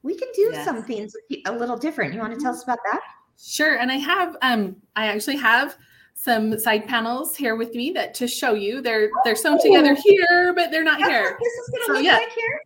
[0.04, 0.66] we can do Yes.
[0.66, 1.14] some things
[1.46, 2.14] a little different.
[2.14, 3.02] You want to tell us about that?
[3.40, 3.76] Sure.
[3.78, 5.76] And I have um I actually have
[6.16, 8.82] some side panels here with me that to show you.
[8.82, 11.38] They're they're sewn together here, but they're not That's here.
[11.40, 12.14] this is gonna So, look yeah.
[12.18, 12.62] like here.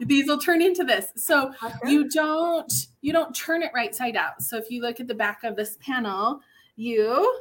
[0.00, 1.06] These will turn into this.
[1.16, 1.88] So Awesome.
[1.88, 4.42] you don't you don't turn it right side out.
[4.42, 6.40] So if you look at the back of this panel,
[6.74, 7.40] you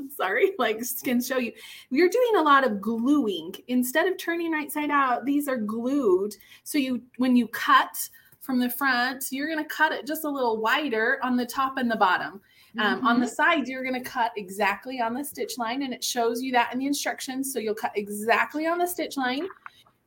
[0.16, 1.52] sorry, like can show you.
[1.90, 3.54] You're doing a lot of gluing.
[3.68, 6.34] Instead of turning right side out, these are glued.
[6.64, 8.08] So you when you cut
[8.40, 11.78] from the front, you're going to cut it just a little wider on the top
[11.78, 12.40] and the bottom.
[12.78, 13.34] Um, On the Mhm.
[13.34, 16.72] sides, you're going to cut exactly on the stitch line, and it shows you that
[16.72, 17.52] in the instructions.
[17.52, 19.48] So you'll cut exactly on the stitch line.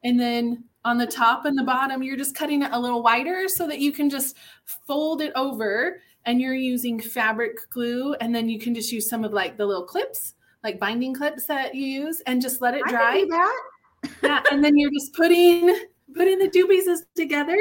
[0.04, 3.48] And then on the top and the bottom, you're just cutting it a little wider
[3.48, 8.14] so that you can just fold it over and you're using fabric glue.
[8.22, 11.46] And then you can just use some of like the little clips, like binding clips
[11.46, 13.62] that you use, and just let it I dry can do that.
[14.24, 15.76] yeah, and then you're just putting
[16.16, 17.58] putting the two pieces together,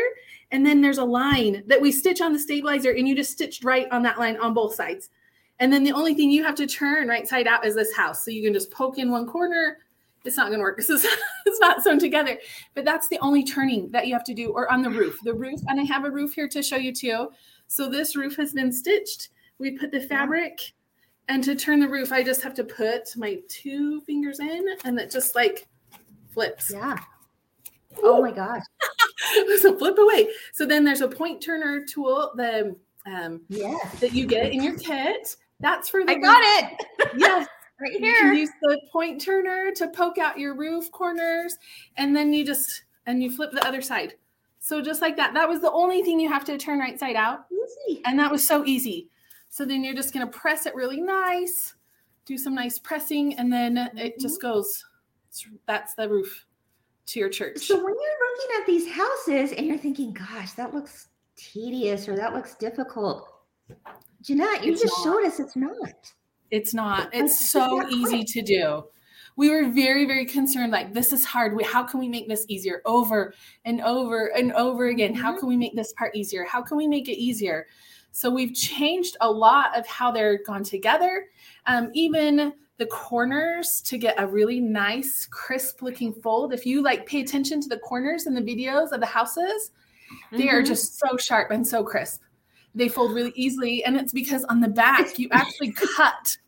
[0.51, 3.65] and then there's a line that we stitch on the stabilizer, and you just stitched
[3.65, 5.09] right on that line on both sides.
[5.61, 8.23] And then the only thing you have to turn right side out is this house.
[8.23, 9.79] So you can just poke in one corner.
[10.25, 10.77] It's not going to work.
[10.77, 11.07] This is
[11.47, 12.39] it's not sewn together.
[12.75, 15.19] But that's the only turning that you have to do, or on the roof.
[15.25, 17.31] The roof, and I have a roof here to show you too.
[17.69, 19.29] So this roof has been stitched.
[19.59, 20.73] We put the fabric,
[21.29, 24.99] and to turn the roof, I just have to put my two fingers in, and
[24.99, 25.67] it just like
[26.33, 26.71] flips.
[26.73, 26.99] Yeah.
[28.03, 28.63] Oh my gosh.
[29.61, 30.29] so flip away.
[30.53, 32.75] So then there's a point turner tool the
[33.07, 34.01] um, Yes.
[34.01, 35.37] that you get in your kit.
[35.61, 37.47] That's for the I got it Yes,
[37.81, 38.09] right here.
[38.11, 41.57] you can use the point turner to poke out your roof corners,
[41.97, 44.15] and then you just and you flip the other side.
[44.69, 45.33] So just like that.
[45.33, 48.03] That was the only thing you have to turn right side out, Easy.
[48.05, 49.09] and that was so easy.
[49.49, 51.75] So then you're just gonna press it really nice,
[52.27, 54.53] do some nice pressing, and then it just mm-hmm.
[54.53, 54.85] goes.
[55.67, 56.45] That's the roof
[57.07, 57.61] to your church.
[57.61, 62.17] So when you're looking at these houses and you're thinking, gosh, that looks tedious or
[62.17, 63.27] that looks difficult,
[64.21, 65.05] Jeanette, you It's just not.
[65.05, 66.13] showed us it's not.
[66.51, 67.09] It's not.
[67.15, 68.85] It's it's so easy to do.
[69.39, 70.73] We were very, very concerned.
[70.73, 71.57] Like, this is hard.
[71.57, 73.33] We, how can we make this easier over
[73.65, 75.15] and over and over again?
[75.15, 75.39] How Mhm.
[75.39, 76.45] can we make this part easier?
[76.45, 77.67] How can we make it easier?
[78.11, 81.27] So, we've changed a lot of how they're gone together.
[81.67, 86.53] Um, even the corners to get a really nice, crisp looking fold.
[86.53, 89.71] If you like pay attention to the corners in the videos of the houses,
[90.33, 90.67] they are Mhm.
[90.67, 92.23] just so sharp and so crisp.
[92.75, 93.85] They fold really easily.
[93.85, 96.39] And it's because on the back, you actually cut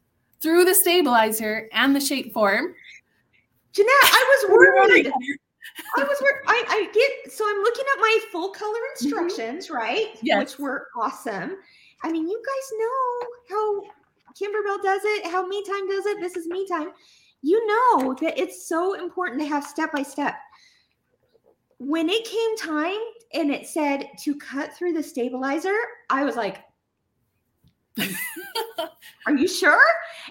[0.40, 2.74] through the stabilizer and the shape form.
[3.72, 5.12] Jeanette, I was worried.
[5.96, 6.42] I was worried.
[6.46, 9.06] I, I get so I'm looking at my full color mm-hmm.
[9.06, 10.18] instructions, right?
[10.22, 10.38] Yes.
[10.38, 11.56] Which were awesome.
[12.02, 13.82] I mean, you guys know how
[14.34, 16.20] Kimberbell does it, how Me Time does it.
[16.20, 16.88] This is Me Time.
[17.42, 20.34] You know that it's so important to have step by step.
[21.78, 23.00] When it came time
[23.32, 25.74] and it said to cut through the stabilizer,
[26.10, 26.62] I was like,
[29.26, 29.82] Are you sure?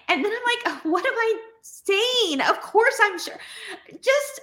[0.08, 2.42] And then I'm like, What am I saying?
[2.42, 3.38] Of course I'm sure.
[4.02, 4.42] Just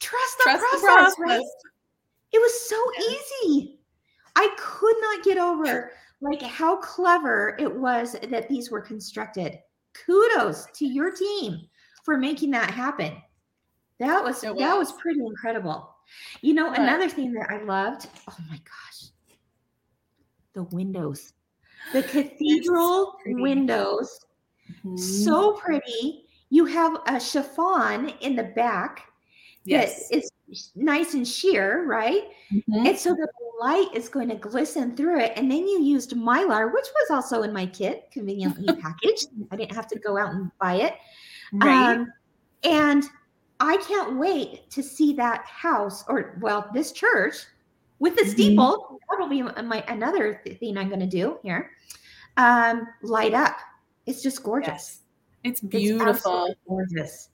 [0.00, 1.42] trust the Trust the process, right?
[2.32, 2.76] It was so
[3.10, 3.78] easy.
[4.36, 9.58] I could not get over like how clever it was that these were constructed.
[9.94, 11.60] Kudos to your team
[12.04, 13.16] for making that happen.
[13.98, 14.92] That was It that was.
[14.92, 15.94] was pretty incredible.
[16.42, 19.10] You know, another thing that I loved, oh my gosh.
[20.52, 21.32] The windows.
[21.92, 23.40] The cathedral pretty.
[23.40, 24.20] windows
[24.84, 24.98] Mhm.
[24.98, 26.26] so pretty.
[26.50, 29.12] You have a chiffon in the back
[29.64, 30.08] yes.
[30.08, 32.24] that is nice and sheer, right?
[32.52, 32.88] Mhm.
[32.88, 33.28] And so the
[33.60, 35.32] light is going to glisten through it.
[35.36, 39.28] And then you used mylar, which was also in my kit, conveniently packaged.
[39.50, 40.94] I didn't have to go out and buy it.
[41.52, 41.94] Right.
[41.96, 42.12] Um,
[42.64, 43.04] and
[43.60, 47.36] I can't wait to see that house, or well, this church
[47.98, 48.30] with the Mhm.
[48.30, 49.00] steeple.
[49.10, 51.70] That'll be my another thing I'm going to do here.
[52.36, 53.56] Um, light up.
[54.06, 54.68] It's just gorgeous.
[54.68, 54.98] Yes.
[55.44, 56.08] It's It's beautiful.
[56.08, 57.30] absolutely gorgeous.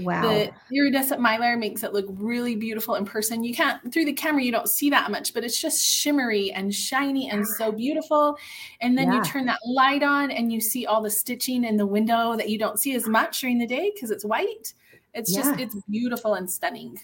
[0.00, 0.22] Wow.
[0.22, 3.44] The iridescent mylar makes it look really beautiful in person.
[3.44, 6.74] You can't through the camera you don't see that much, but it's just shimmery and
[6.74, 8.36] shiny and so beautiful.
[8.80, 9.18] And then Yeah.
[9.18, 12.48] you turn that light on and you see all the stitching in the window that
[12.48, 14.74] you don't see as much during the day because it's white.
[15.14, 16.98] It's just it's beautiful and stunning.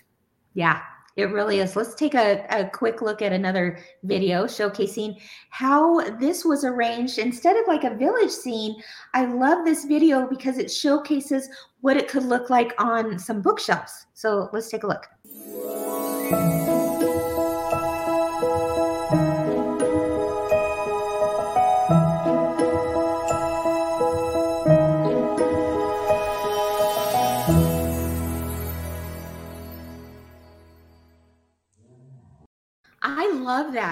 [0.54, 0.82] Yeah,
[1.20, 1.76] it really is.
[1.76, 7.18] Let's take a, a quick look at another video showcasing how this was arranged.
[7.18, 8.82] Instead of like a village scene,
[9.14, 11.48] I love this video because it showcases
[11.80, 14.06] what it could look like on some bookshelves.
[14.14, 16.59] So let's take a look.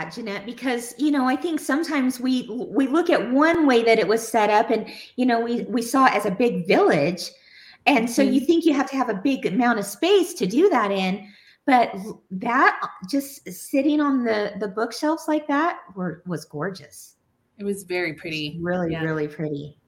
[0.09, 3.99] That, Jeanette, because you know I think sometimes we we look at one way that
[3.99, 7.31] it was set up, and you know we we saw it as a big village,
[7.87, 8.33] and so mm-hmm.
[8.35, 11.29] you think you have to have a big amount of space to do that in,
[11.67, 11.95] but
[12.31, 12.81] that
[13.11, 17.17] just sitting on the the bookshelves like that were was gorgeous,
[17.59, 18.59] It was very pretty.
[18.61, 19.03] really Yeah.
[19.03, 19.79] really pretty.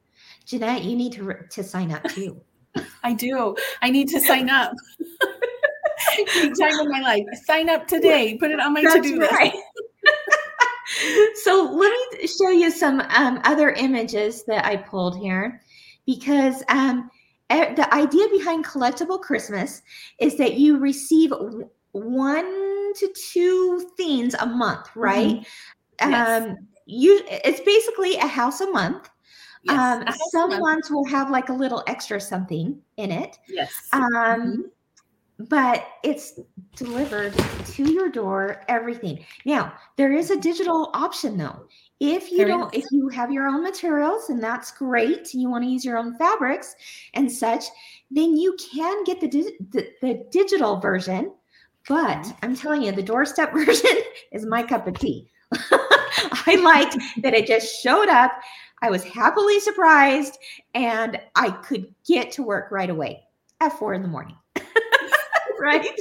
[0.45, 2.41] Jeanette, you need to to sign up too.
[3.03, 3.57] I do.
[3.83, 4.73] I need to sign up.
[6.35, 7.25] Big time in my life.
[7.45, 8.37] Sign up today.
[8.39, 9.57] Put it on my That's to-do list.
[11.43, 15.63] so let me show you some um, other images that I pulled here
[16.07, 17.11] because um,
[17.49, 19.83] the idea behind collectible Christmas
[20.19, 21.33] is that you receive
[21.93, 25.47] one to two themes a month, right?
[26.01, 26.43] Yes.
[26.43, 29.09] Um, you it's basically a house a month.
[29.63, 29.79] Yes.
[29.79, 33.39] um, some months will have like a little extra something in it.
[33.49, 33.71] Yes.
[33.93, 34.71] Um, Mhm.
[35.49, 36.39] But it's
[36.77, 37.35] delivered
[37.67, 39.25] to your door everything.
[39.45, 41.67] Now there is a digital option though.
[41.99, 42.85] If you There don't is.
[42.85, 46.17] if you have your own materials and that's great you want to use your own
[46.17, 46.75] fabrics
[47.15, 47.65] and such
[48.11, 51.33] then you can get the di- the, the digital version.
[51.89, 53.97] But i'm telling you the doorstep version
[54.33, 55.31] is my cup of tea.
[56.47, 58.33] I liked that it just showed up.
[58.83, 60.39] I was happily surprised
[60.75, 63.23] and i could get to work right away
[63.61, 64.37] at four in the morning
[65.69, 66.01] right?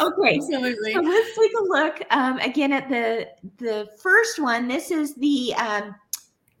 [0.00, 0.36] Okay.
[0.36, 0.92] Absolutely.
[0.92, 4.68] So let's take a look um, again at the the first one.
[4.68, 5.94] This is the um,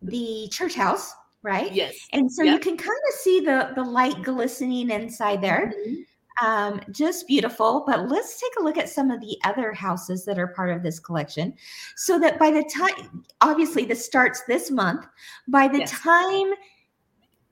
[0.02, 1.72] the church house, right?
[1.72, 1.94] Yes.
[2.12, 5.72] And so you can kind of see the the light glistening inside there.
[5.86, 6.04] Mhm.
[6.40, 7.82] Um, just beautiful.
[7.84, 10.82] But let's take a look at some of the other houses that are part of
[10.84, 11.54] this collection,
[11.96, 15.06] so that by the time, obviously, this starts this month.
[15.48, 15.90] By the Yes.
[15.90, 16.52] time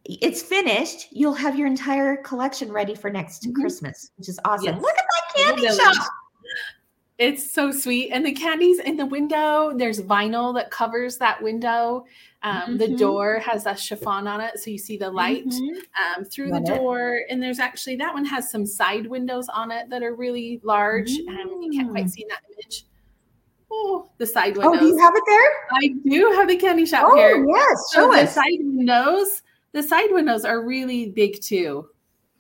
[0.09, 3.55] it's finished, you'll have your entire collection ready for next Mhm.
[3.55, 4.67] Christmas, which is awesome.
[4.75, 4.83] Yes.
[4.83, 6.09] Look at that candy shop.
[7.19, 8.11] It's so sweet.
[8.11, 12.05] And the candies in the window, there's vinyl that covers that window.
[12.43, 12.99] Um, The Mhm.
[12.99, 14.59] door has a chiffon on it.
[14.59, 15.77] So you see the light Mhm.
[16.19, 16.77] um, through Love the it.
[16.77, 17.21] door.
[17.31, 21.11] And there's actually that one has some side windows on it that are really large.
[21.11, 22.11] Um, you can't quite Mm.
[22.11, 22.85] see in that image.
[23.73, 24.77] Oh, the side windows.
[24.77, 25.51] Oh, do you have it there?
[25.73, 27.45] I do have the candy shop Oh, here.
[27.49, 27.79] yes.
[27.93, 28.35] So Show the us.
[28.35, 29.43] side windows,
[29.77, 31.87] the side windows are really big too.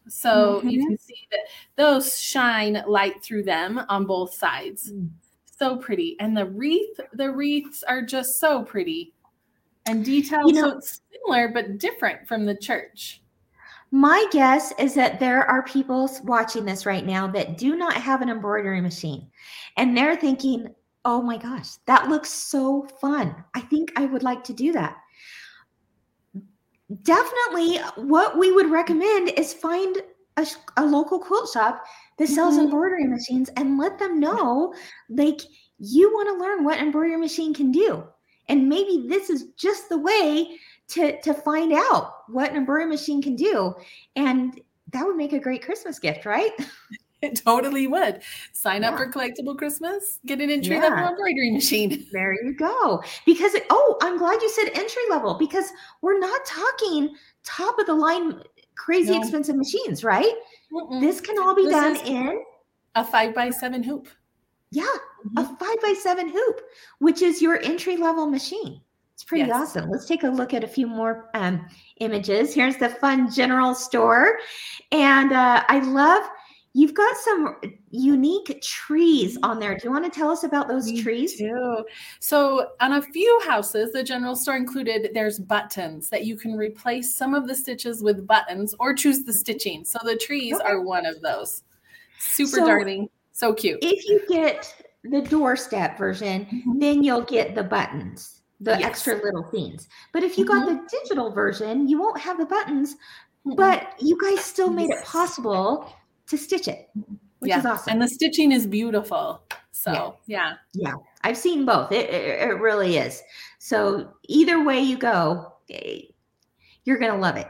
[0.09, 0.87] So you Mhm.
[0.87, 1.41] can see that
[1.77, 4.91] those shine light through them on both sides.
[4.91, 5.11] Mm.
[5.45, 6.17] So pretty.
[6.19, 9.13] And the wreath, the wreaths are just so pretty
[9.85, 10.49] and detailed.
[10.55, 13.23] You know- so it's similar but different from the church.
[13.91, 18.23] My guess is that there are people watching this right now that do not have
[18.23, 19.31] an embroidery machine.
[19.77, 20.75] And they're thinking,
[21.05, 23.45] oh my gosh, that looks so fun.
[23.55, 24.97] I think I would like to do that.
[27.03, 29.97] Definitely, what we would recommend is find
[30.37, 31.85] a, a local quilt shop
[32.19, 32.65] that sells Mhm.
[32.65, 34.73] embroidery machines and let them know,
[35.09, 35.41] like,
[35.79, 38.05] you want to learn what embroidery machine can do.
[38.49, 40.59] And maybe this is just the way
[40.89, 43.75] to to find out what an embroidery machine can do
[44.15, 44.61] and
[44.93, 46.53] that would make a great christmas gift right
[47.27, 48.23] It totally would.
[48.53, 50.83] Sign up for collectible Christmas, get an entry Yeah.
[50.89, 52.07] level embroidery machine.
[52.13, 55.67] there you go because it, oh i'm glad you said entry level because
[56.03, 57.15] we're not talking
[57.45, 58.43] top of the line
[58.77, 59.19] crazy No.
[59.19, 60.33] expensive machines right
[60.73, 61.01] Mm-mm.
[61.01, 62.43] this can all be This done in
[62.95, 64.09] a five by seven hoop.
[64.71, 64.85] yeah
[65.37, 66.61] a five by seven hoop
[66.99, 68.81] which is your entry level machine
[69.15, 69.55] it's pretty Yes.
[69.77, 71.67] awesome let's take a look at a few more um,
[72.01, 74.39] images here's the fun general store
[74.93, 76.23] and uh, i love
[76.77, 77.57] you've got some
[77.91, 81.83] unique trees on there do you want to tell us about those Me trees too.
[82.21, 87.17] So on a few houses, the general store included there's buttons that you can replace
[87.17, 89.87] some of the stitches with buttons or choose the stitching.
[89.87, 90.65] So the trees Okay.
[90.69, 91.63] are one of those.
[92.19, 93.79] Super So- darling, so cute.
[93.81, 94.71] if you get
[95.03, 96.81] the doorstep version Mhm.
[96.81, 98.83] then you'll get the buttons the Yes.
[98.85, 102.97] extra little things but if you got the digital version you won't have the buttons
[103.55, 105.87] but you guys still made it possible
[106.29, 106.89] to stitch it
[107.39, 109.43] which yeah, is awesome and the stitching is beautiful.
[109.73, 110.95] So yeah, Yeah.
[111.23, 113.23] i've seen both it, it, it really is
[113.59, 116.01] so either way you go eh,
[116.85, 117.49] you're gonna love it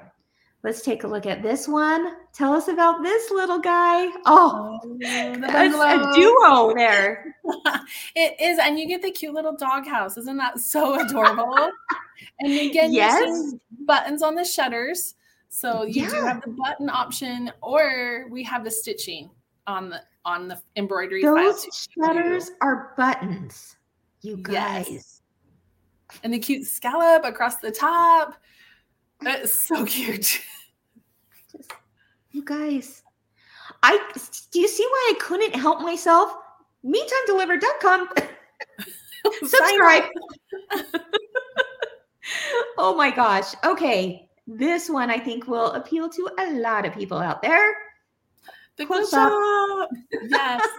[0.65, 4.91] let's take a look at this one tell us about this little guy oh Oh,
[4.93, 7.37] a duo there
[8.17, 10.17] it is, and you get the cute little doghouse.
[10.17, 11.71] Isn't that so adorable?
[12.41, 13.55] and again, Yes.
[13.87, 15.15] buttons on the shutters.
[15.49, 19.31] So you do have the button option, or we have the stitching
[19.67, 23.77] on the on the embroidery those shutters are buttons
[24.23, 24.89] you Yes.
[24.89, 25.23] guys
[26.25, 28.35] and the cute scallop across the top.
[29.23, 30.41] It's so cute.
[32.33, 33.03] you guys
[33.83, 33.99] i
[34.53, 36.33] do you see why i couldn't help myself
[36.85, 38.09] metimedelivered.com.
[38.17, 38.29] Sign
[39.49, 40.05] Subscribe.
[42.79, 43.55] oh my gosh.
[43.65, 44.26] Okay.
[44.47, 47.75] This one I think will appeal to a lot of people out there.
[48.77, 49.89] The Quilt shop.
[50.29, 50.67] Yes.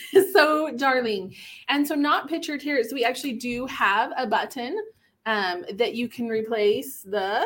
[0.32, 1.34] so darling.
[1.68, 2.82] And so not pictured here.
[2.84, 4.78] So we actually do have a button
[5.26, 7.44] um, that you can replace the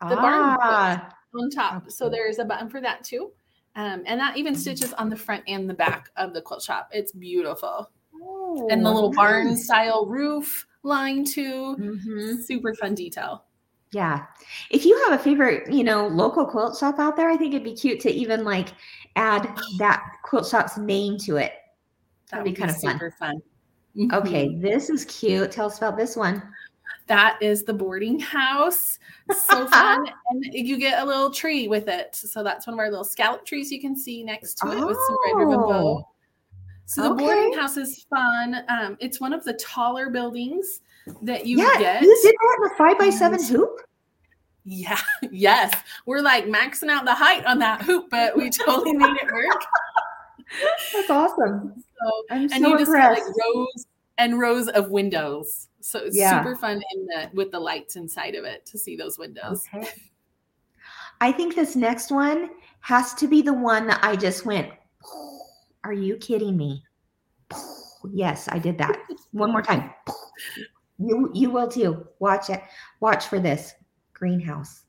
[0.00, 1.90] The barn ah, on top.
[1.90, 3.32] So there's a button for that too.
[3.76, 6.88] Um, and that even stitches on the front and the back of the quilt shop.
[6.92, 7.90] It's beautiful.
[8.68, 11.76] and the oh, little barn style roof line too.
[11.78, 12.42] Mhm.
[12.42, 13.44] Super fun detail.
[13.92, 14.24] Yeah.
[14.70, 17.64] If you have a favorite, you know, local quilt shop out there, I think it'd
[17.64, 18.68] be cute to even like
[19.16, 21.52] add that quilt shop's name to it.
[22.30, 22.92] That That'd be would kind of fun.
[22.92, 23.42] super fun.
[24.12, 24.62] Okay, Mhm.
[24.62, 25.50] this is cute.
[25.50, 26.40] Tell us about this one.
[27.08, 29.00] That is the boarding house.
[29.32, 30.06] So fun.
[30.30, 32.14] and you get a little tree with it.
[32.14, 34.96] So that's one of our little scallop trees you can see next to it with
[34.96, 35.72] some red ribbon bow.
[35.98, 36.08] Oh,
[36.86, 38.64] So the boarding house is fun.
[38.68, 40.82] Um, it's one of the taller buildings
[41.22, 42.02] that you yeah, get.
[42.02, 43.80] you did that in a five by seven hoop.
[44.64, 44.98] Yeah,
[45.30, 45.72] yes.
[46.06, 49.62] We're like maxing out the height on that hoop, but we totally made it work.
[50.92, 51.74] That's awesome.
[51.76, 53.86] So, I'm and so you just have like rows
[54.18, 55.68] and rows of windows.
[55.80, 56.42] So it's Yeah.
[56.42, 59.62] super fun in the with the lights inside of it to see those windows.
[59.74, 59.88] Okay.
[61.20, 62.50] I think this next one
[62.80, 64.70] has to be the one that I just went.
[65.84, 66.82] Are you kidding me?
[68.12, 68.98] Yes, I did that.
[69.32, 69.90] One more time.
[71.00, 72.06] You you will too.
[72.18, 72.62] Watch it.
[73.00, 73.74] Watch for this
[74.12, 74.84] greenhouse.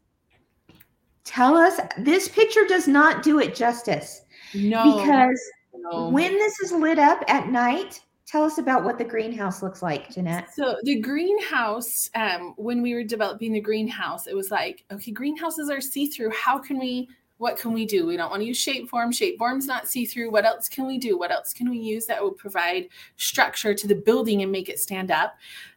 [1.24, 5.41] Tell us this picture does not do it justice No, because
[5.74, 6.09] no.
[6.09, 10.09] when this is lit up at night, tell us about what the greenhouse looks like,
[10.09, 10.53] Jeanette.
[10.53, 15.70] So the greenhouse, um, when we were developing the greenhouse, it was like, okay, greenhouses
[15.70, 16.32] are see-through.
[16.32, 17.07] How can we?
[17.41, 18.05] What can we do?
[18.05, 19.11] We don't want to use shape form.
[19.11, 20.29] Shape form's not see-through.
[20.29, 21.17] What else can we do?
[21.17, 22.87] What else can we use that would provide
[23.17, 25.33] structure to the building and make it stand up?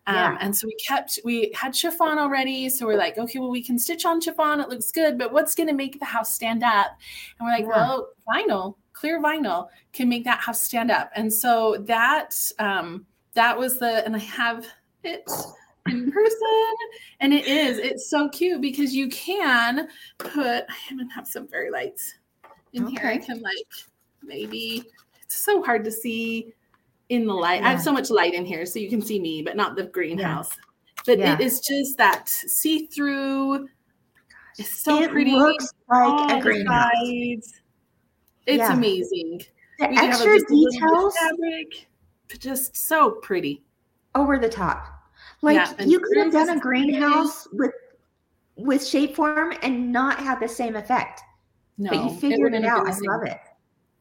[0.07, 2.69] Um, And so we kept, we had chiffon already.
[2.69, 4.61] So we're like, okay, well, we can stitch on chiffon.
[4.61, 6.99] It looks good, but what's going to make the house stand up?
[7.39, 7.69] And we're like, Yeah.
[7.69, 11.11] well, vinyl, clear vinyl can make that house stand up.
[11.17, 14.67] And so that, um, that was the, and I have
[15.03, 15.31] it
[15.87, 16.39] in person
[17.21, 21.71] and it is, it's so cute because you can put, I even have some fairy
[21.71, 22.15] lights
[22.73, 23.07] in here.
[23.07, 23.69] I can like,
[24.23, 24.85] maybe,
[25.23, 26.53] it's so hard to see
[27.11, 27.63] in the light.
[27.63, 29.85] I have so much light in here so you can see me, but not the
[29.85, 30.51] greenhouse.
[31.07, 31.35] But Yeah.
[31.35, 33.69] it is just that see through.
[34.59, 35.33] It's so it pretty.
[35.33, 36.91] looks all like a greenhouse.
[36.95, 37.61] sides.
[38.47, 38.73] It's Yeah.
[38.73, 39.43] amazing.
[39.79, 41.89] The We do have a- extra just a little bit of details fabric,
[42.39, 43.63] just so pretty.
[44.15, 44.94] over the top.
[45.45, 47.73] Like Yeah, you could have done a greenhouse with
[48.57, 51.21] with shapeform and not have the same effect.
[51.77, 52.87] No, but you figured wouldn't it out.
[52.87, 53.39] I love it.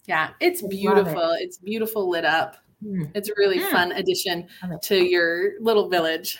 [0.05, 0.75] Yeah, it's love it.
[0.75, 1.35] beautiful.
[1.39, 2.57] It's beautiful lit up.
[2.83, 3.11] Mm.
[3.15, 3.71] It's a really Mm.
[3.71, 4.47] fun addition
[4.83, 6.39] to your little village.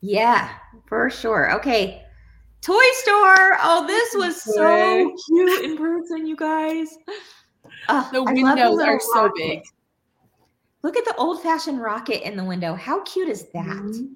[0.00, 0.48] Yeah,
[0.86, 1.52] for sure.
[1.56, 2.02] Okay.
[2.62, 3.58] Toy store.
[3.62, 6.88] Oh, this was so cute in person, you guys.
[7.88, 8.44] Oh, The windows
[8.76, 9.32] little are so rocket.
[9.36, 9.62] big.
[10.82, 12.74] Look at the old fashioned rocket in the window.
[12.74, 13.64] How cute is that?
[13.66, 14.14] Mhm.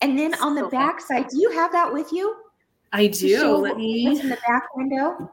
[0.00, 0.80] And then on the So fun.
[0.80, 2.36] back side, do you have that with you?
[2.92, 3.36] I do.
[3.36, 5.30] show Let what's me in the back window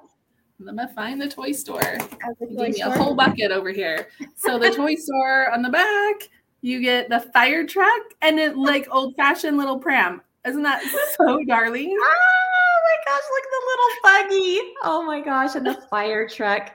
[0.60, 1.80] let me find the toy store.
[1.82, 4.08] of the You toy gave me a whole bucket over here.
[4.36, 6.30] So the toy store on the back,
[6.62, 10.22] you get the fire truck and it like old fashioned little pram.
[10.46, 10.82] Isn't that
[11.18, 11.98] so darling?
[12.00, 14.74] Oh my gosh, look at the little buggy.
[14.84, 16.72] Oh my gosh, and the fire truck.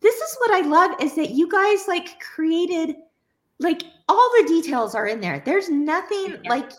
[0.00, 2.96] This is what I love is that you guys like created
[3.58, 5.40] like all the details are in there.
[5.44, 6.50] There's nothing Yeah.
[6.50, 6.70] like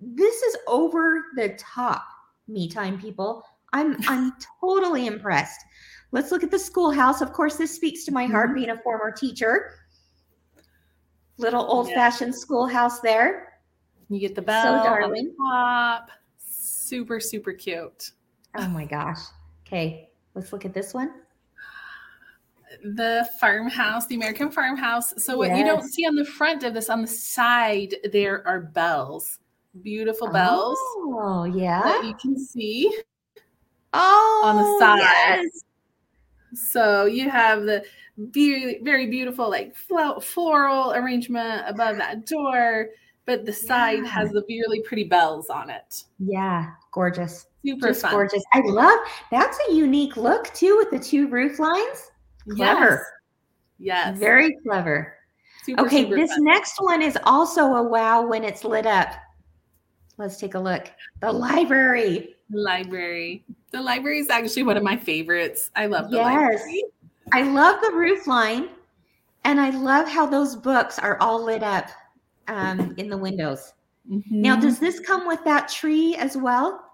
[0.00, 2.04] this is over the top
[2.48, 3.44] me time people.
[3.72, 5.60] I'm I'm totally impressed.
[6.10, 7.20] Let's look at the schoolhouse.
[7.22, 8.54] Of course, this speaks to my heart Mhm.
[8.54, 9.70] being a former teacher.
[11.38, 13.54] Little old-fashioned schoolhouse there.
[14.10, 15.34] You get the bell the darling.
[15.38, 16.10] top.
[16.38, 18.10] Super, super cute.
[18.58, 19.18] Oh my gosh.
[19.66, 21.21] Okay, let's look at this one.
[22.82, 25.12] The farmhouse, the American farmhouse.
[25.22, 28.60] So what you don't see on the front of this, on the side, there are
[28.60, 29.38] bells.
[29.82, 31.80] Beautiful bells Oh, yeah.
[31.82, 32.92] that you can see.
[33.92, 34.98] Oh, on the side.
[35.42, 35.64] yes.
[36.54, 37.82] So you have the
[38.30, 42.88] be- very beautiful, like floral arrangement above that door,
[43.24, 44.08] but the side Yeah.
[44.08, 46.04] has the really pretty bells on it.
[46.18, 47.46] Yeah, gorgeous.
[47.64, 48.42] Super gorgeous.
[48.52, 48.98] I love
[49.30, 52.10] that's a unique look too with the two roof lines.
[52.50, 53.06] Clever.
[53.78, 54.10] Yes.
[54.10, 54.18] yes.
[54.18, 55.14] Very clever.
[55.64, 56.44] super, Okay, super this fun.
[56.44, 59.12] next one is also a wow when it's lit up.
[60.18, 60.90] Let's take a look.
[61.20, 62.36] The library.
[62.50, 63.44] library.
[63.70, 65.70] The library is actually one of my favorites.
[65.74, 66.24] I love the Yes.
[66.60, 66.84] library.
[67.32, 68.68] I love the roof line.
[69.44, 71.88] And I love how those books are all lit up
[72.48, 73.72] um, in the windows.
[74.30, 74.62] Now, Mhm.
[74.62, 76.91] does this come with that tree as well?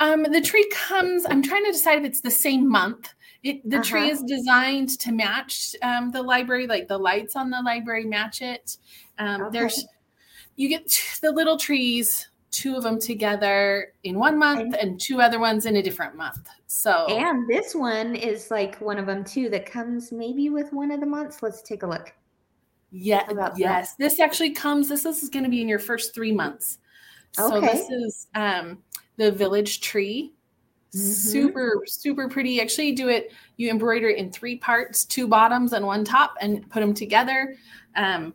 [0.00, 1.24] Um, the tree comes.
[1.28, 3.12] I'm trying to decide if it's the same month.
[3.42, 4.10] It, the tree Uh-huh.
[4.12, 8.76] is designed to match um, the library, like the lights on the library match it.
[9.18, 9.58] Um, Okay.
[9.58, 9.86] There's
[10.56, 10.90] you get
[11.22, 15.76] the little trees, two of them together in one month, and two other ones in
[15.76, 16.48] a different month.
[16.66, 20.90] So And this one is like one of them too that comes maybe with one
[20.90, 21.42] of the months.
[21.42, 22.12] Let's take a look.
[22.90, 23.58] yeah, about that?
[23.58, 24.88] yes, this actually comes.
[24.88, 26.78] This, this is going to be in your first three months.
[27.32, 27.66] So Okay.
[27.72, 28.82] this is um,
[29.20, 30.32] the village tree.
[30.94, 30.98] Mhm.
[30.98, 32.60] Super, super pretty.
[32.60, 33.32] Actually, you do it.
[33.58, 37.54] You embroider it in three parts, two bottoms and one top, and put them together
[37.96, 38.32] um,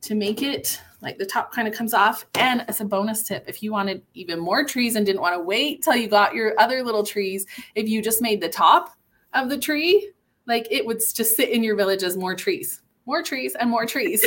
[0.00, 2.26] to make it like the top kind of comes off.
[2.34, 5.40] And as a bonus tip, if you wanted even more trees and didn't want to
[5.40, 8.96] wait till you got your other little trees, if you just made the top
[9.34, 10.10] of the tree,
[10.46, 13.86] like it would just sit in your village as more trees, more trees, and more
[13.86, 14.26] trees.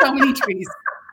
[0.00, 0.68] so many trees.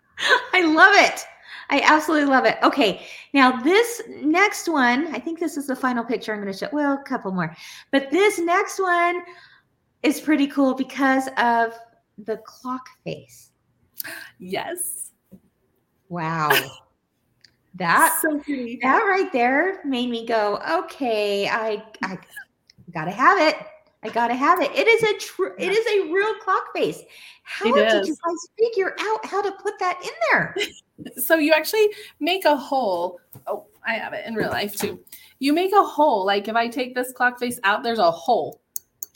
[0.54, 1.26] I love it.
[1.70, 2.58] I absolutely love it.
[2.64, 6.58] Okay, now this next one, I think this is the final picture I'm going to
[6.58, 6.70] show.
[6.72, 7.56] Well, a couple more,
[7.92, 9.22] but this next one
[10.04, 11.74] is pretty cool because of
[12.18, 13.52] the clock face.
[14.40, 15.12] Yes.
[16.10, 16.50] Wow,
[17.76, 18.42] that so
[18.82, 22.18] that right there made me go, okay, I I
[22.94, 23.58] gotta have it.
[24.04, 24.72] I gotta have it.
[24.76, 25.54] It is a true.
[25.58, 27.02] It is a real clock face.
[27.44, 30.56] How did you guys figure out how to put that in there?
[31.24, 31.90] so you actually
[32.20, 33.20] make a hole.
[33.48, 35.00] Oh, I have it in real life too.
[35.40, 36.26] You make a hole.
[36.26, 38.62] Like if I take this clock face out, there's a hole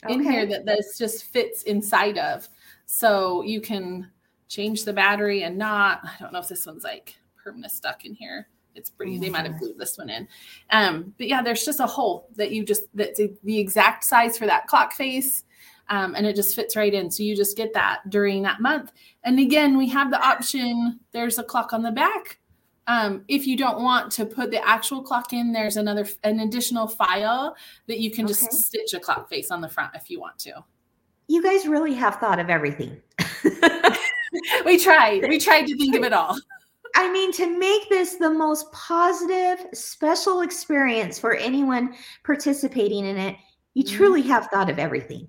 [0.08, 2.48] in here that this just fits inside of.
[2.86, 4.10] So you can
[4.48, 6.00] change the battery and not.
[6.04, 8.48] I don't know if this one's like permanent stuck in here.
[8.74, 9.18] It's pretty.
[9.18, 10.26] They might have glued this one in.
[10.70, 14.46] Um, but yeah, there's just a hole that you just that's the exact size for
[14.46, 15.44] that clock face.
[15.88, 17.10] Um, and it just fits right in.
[17.10, 18.92] So you just get that during that month.
[19.24, 21.00] And again, we have the option.
[21.12, 22.38] There's a clock on the back.
[22.86, 26.88] Um, if you don't want to put the actual clock in, there's another an additional
[26.88, 27.54] file
[27.88, 28.56] that you can just Okay.
[28.56, 30.64] stitch a clock face on the front if you want to.
[31.28, 33.00] You guys really have thought of everything.
[34.64, 35.28] We tried.
[35.28, 36.38] We tried to think of it all.
[36.94, 43.36] I mean, to make this the most positive, special experience for anyone participating in it,
[43.74, 43.96] you Mhm.
[43.96, 45.28] truly have thought of everything.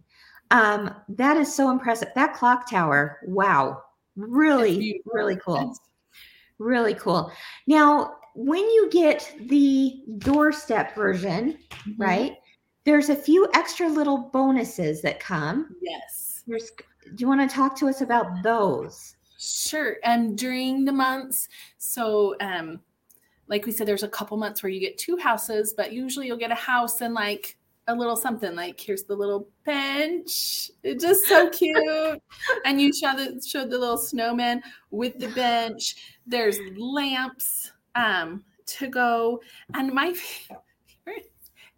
[0.51, 2.09] Um, that is so impressive.
[2.15, 3.81] That clock tower, wow,
[4.15, 5.75] really, really cool.
[6.59, 7.31] Really cool.
[7.67, 11.95] Now, when you get the doorstep version, Mhm.
[11.97, 12.37] right,
[12.83, 15.75] there's a few extra little bonuses that come.
[15.81, 16.43] Yes.
[16.45, 19.15] There's, do you want to talk to us about those?
[19.45, 19.97] Sure.
[20.03, 22.79] And during the months, so um,
[23.47, 26.37] like we said, there's a couple months where you get two houses, but usually you'll
[26.37, 28.55] get a house and like a little something.
[28.55, 30.71] Like here's the little bench.
[30.83, 32.21] It's just so cute.
[32.65, 35.95] and you show the showed the little snowman with the bench.
[36.25, 39.41] There's lamps um to go.
[39.73, 40.13] And my
[41.05, 41.31] favorite,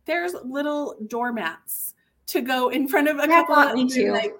[0.05, 1.95] there's little doormats
[2.27, 4.11] to go in front of a That couple of me too.
[4.11, 4.35] like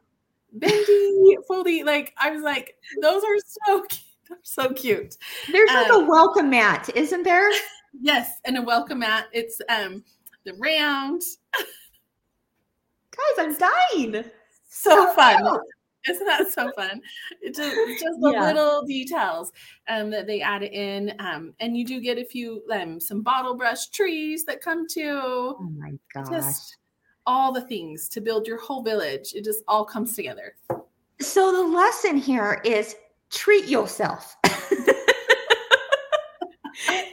[0.56, 1.84] bendy, foldy.
[1.86, 4.02] Like I was like, those are so cute.
[4.28, 5.18] They're so cute.
[5.52, 7.50] There's like Um, a welcome mat, isn't there?
[8.02, 9.26] Yes, and a welcome mat.
[9.34, 10.04] It's um
[10.46, 11.22] the round.
[13.12, 14.26] Guys, I'm dying.
[14.68, 15.42] So fun.
[15.42, 15.62] cute.
[16.08, 17.02] Isn't that so fun?
[17.42, 18.46] It just, it's just the Yeah.
[18.46, 19.52] little details
[19.88, 23.56] um, that they add in, um, and you do get a few um, some bottle
[23.56, 25.10] brush trees that come too.
[25.60, 26.30] Oh my gosh.
[26.30, 26.78] Just
[27.26, 29.34] all the things to build your whole village.
[29.34, 30.56] It just all comes together.
[31.22, 32.96] So the lesson here is
[33.32, 34.38] treat yourself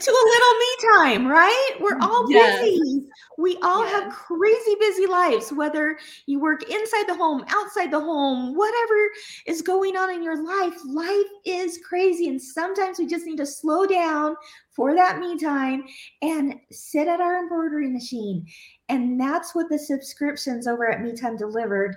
[0.03, 1.71] to a little me time, right?
[1.81, 2.61] We're mm, all Yes.
[2.61, 3.05] busy.
[3.39, 8.55] We all have crazy busy lives, whether you work inside the home, outside the home,
[8.57, 9.11] whatever
[9.47, 10.75] is going on in your life.
[10.85, 12.29] Life is crazy.
[12.29, 14.37] And sometimes we just need to slow down
[14.71, 15.85] for that me time
[16.23, 18.47] and sit at our embroidery machine.
[18.89, 21.97] And that's what the subscriptions over at Me Time Delivered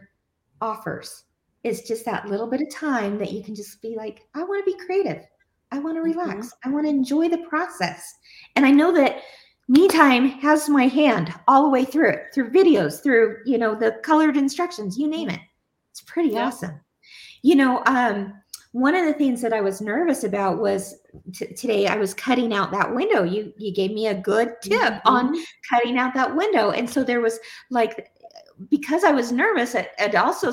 [0.62, 1.24] offers.
[1.64, 4.64] It's just that little bit of time that you can just be like, I want
[4.66, 5.26] to be creative.
[5.72, 6.16] I want to Mhm.
[6.16, 6.54] relax.
[6.64, 8.14] I want to enjoy the process.
[8.56, 9.22] And I know that
[9.68, 13.74] me time has my hand all the way through it, through videos, through, you know,
[13.76, 15.40] the colored instructions, you name it.
[15.92, 16.48] It's pretty Yeah.
[16.48, 16.80] awesome.
[17.42, 18.34] You know, um,
[18.74, 20.96] one of the things that I was nervous about was
[21.34, 23.24] t- today I was cutting out that window.
[23.24, 25.44] You you gave me a good tip on Mhm.
[25.70, 26.72] cutting out that window.
[26.72, 27.40] And so there was
[27.72, 28.12] like,
[28.70, 30.52] because I was nervous, it, it also,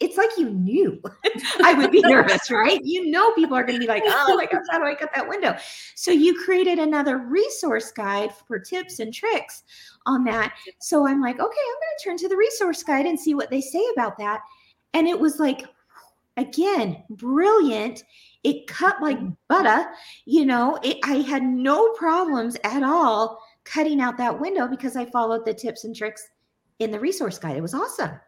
[0.00, 1.00] it's like you knew
[1.62, 2.80] I would be nervous, right?
[2.82, 5.10] You know, people are going to be like, oh my gosh, how do I cut
[5.14, 5.56] that window?
[5.94, 9.62] So you created another resource guide for tips and tricks
[10.06, 10.54] on that.
[10.80, 13.50] So I'm like, okay, I'm going to turn to the resource guide and see what
[13.50, 14.40] they say about that.
[14.94, 15.66] And it was like,
[16.36, 18.02] again, brilliant.
[18.44, 19.30] It cut like mm-hmm.
[19.48, 19.88] butter.
[20.24, 25.04] You know, it, I had no problems at all cutting out that window because I
[25.04, 26.28] followed the tips and tricks
[26.80, 27.56] in the resource guide.
[27.56, 28.18] It was awesome.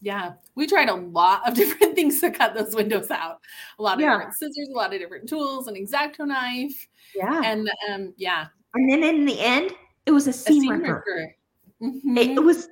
[0.00, 3.38] Yeah, we tried a lot of different things to cut those windows out.
[3.78, 4.12] A lot of Yeah.
[4.16, 7.42] different scissors, a lot of different tools, an X-Acto knife, Yeah.
[7.44, 9.72] and um, yeah, And then in the end,
[10.06, 11.04] it was a a seam, seam ripper.
[11.06, 11.34] ripper.
[11.80, 12.36] It, Mhm.
[12.36, 12.68] it was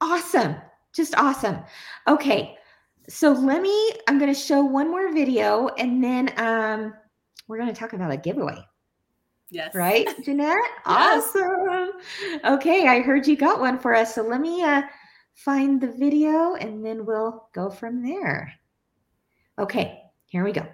[0.00, 0.56] awesome.
[0.94, 1.58] Just awesome.
[2.08, 2.56] Okay.
[3.08, 6.94] So let me, I'm going to show one more video and then um,
[7.48, 8.58] we're going to talk about a giveaway.
[9.50, 10.56] yes, Right, Jeanette?
[10.86, 11.26] Yes.
[11.36, 11.90] Awesome.
[12.44, 12.86] Okay.
[12.86, 14.14] I heard you got one for us.
[14.14, 14.82] So let me uh,
[15.34, 18.54] find the video and then we'll go from there.
[19.58, 20.00] Okay.
[20.26, 20.66] Here we go.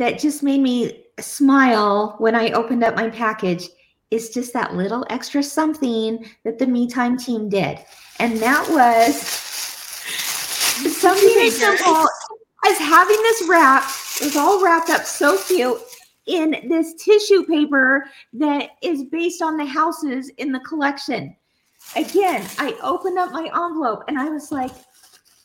[0.00, 3.68] That just made me smile when I opened up my package
[4.10, 7.78] is just that little extra something that the Me Time team did.
[8.18, 9.20] And that was
[10.96, 12.06] something as simple
[12.66, 13.84] as having this wrap.
[14.20, 15.78] It was all wrapped up so cute
[16.26, 21.36] in this tissue paper that is based on the houses in the collection.
[21.94, 24.72] Again, I opened up my envelope and I was like,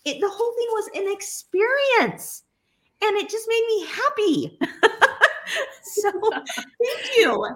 [0.05, 2.43] it, the whole thing was an experience
[3.01, 4.59] and it just made me happy.
[5.83, 7.47] so thank you.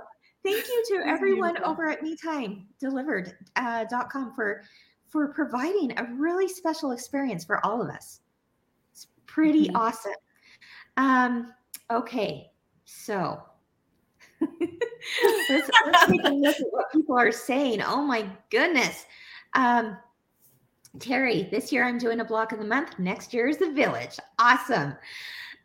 [0.44, 1.72] Thank you to everyone Beautiful.
[1.72, 4.64] over at MeTime Delivered uh, dot com for
[5.08, 8.22] for providing a really special experience for all of us.
[8.92, 9.76] It's pretty Mhm.
[9.76, 10.14] awesome.
[10.98, 11.54] Um,
[11.92, 12.52] okay,
[12.86, 13.42] so
[14.40, 17.82] let's, let's take a look at what people are saying.
[17.82, 19.06] Oh my goodness.
[19.54, 19.98] Um,
[20.98, 22.98] Terry, this year I'm doing a block of the month.
[22.98, 24.18] Next year is the village.
[24.40, 24.96] Awesome.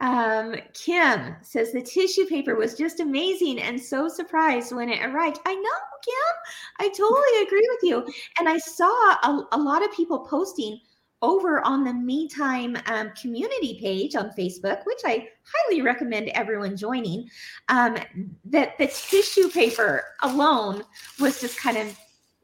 [0.00, 5.38] Um, Kim says the tissue paper was just amazing and so surprised when it arrived.
[5.46, 5.70] I know,
[6.04, 6.86] Kim.
[6.86, 8.14] I totally agree with you.
[8.38, 10.78] And I saw a, a lot of people posting
[11.22, 16.76] over on the Me Time um, community page on Facebook, which I highly recommend everyone
[16.76, 17.30] joining.
[17.68, 17.96] Um,
[18.44, 20.82] that the tissue paper alone
[21.18, 21.96] was just kind of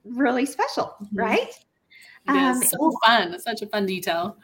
[0.05, 1.09] really special, Mhm.
[1.13, 1.53] right?
[2.35, 3.35] It is Um, so fun.
[3.35, 4.37] It's such a fun detail.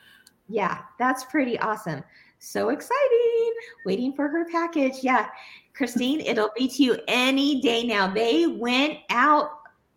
[0.49, 2.03] Yeah, that's pretty awesome.
[2.39, 3.53] So exciting.
[3.85, 5.03] Waiting for her package.
[5.03, 5.29] Yeah.
[5.75, 8.07] Christine, it'll be to you any day now.
[8.07, 9.51] They went out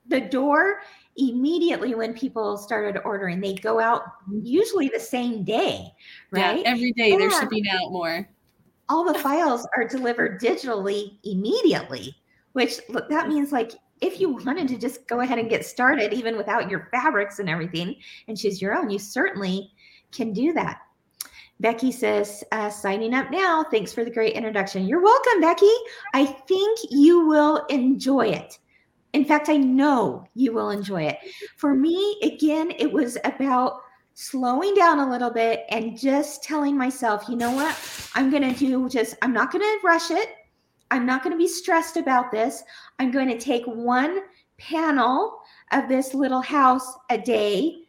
[0.08, 0.82] the door
[1.18, 3.42] immediately when people started ordering.
[3.42, 4.04] They go out
[4.42, 5.92] usually the same day,
[6.32, 6.62] right?
[6.64, 7.40] Yeah, every day they're Yeah.
[7.42, 8.28] shipping out more.
[8.88, 12.16] All the files are delivered digitally immediately,
[12.54, 16.14] which look, that means like if you wanted to just go ahead and get started,
[16.14, 17.96] even without your fabrics and everything,
[18.28, 19.72] and choose your own, you certainly
[20.12, 20.82] can do that.
[21.60, 23.66] Becky says, uh, signing up now.
[23.70, 24.88] Thanks for the great introduction.
[24.88, 25.74] You're welcome, Becky.
[26.14, 28.58] I think you will enjoy it.
[29.12, 31.18] In fact, I know you will enjoy it.
[31.58, 33.82] For me, again, it was about
[34.14, 37.78] slowing down a little bit and just telling myself, you know what?
[38.16, 40.30] I'm going to do just, I'm not going to rush it.
[40.92, 42.64] I'm not going to be stressed about this.
[42.98, 44.22] I'm going to take one
[44.58, 45.40] panel
[45.72, 47.84] of this little house a day.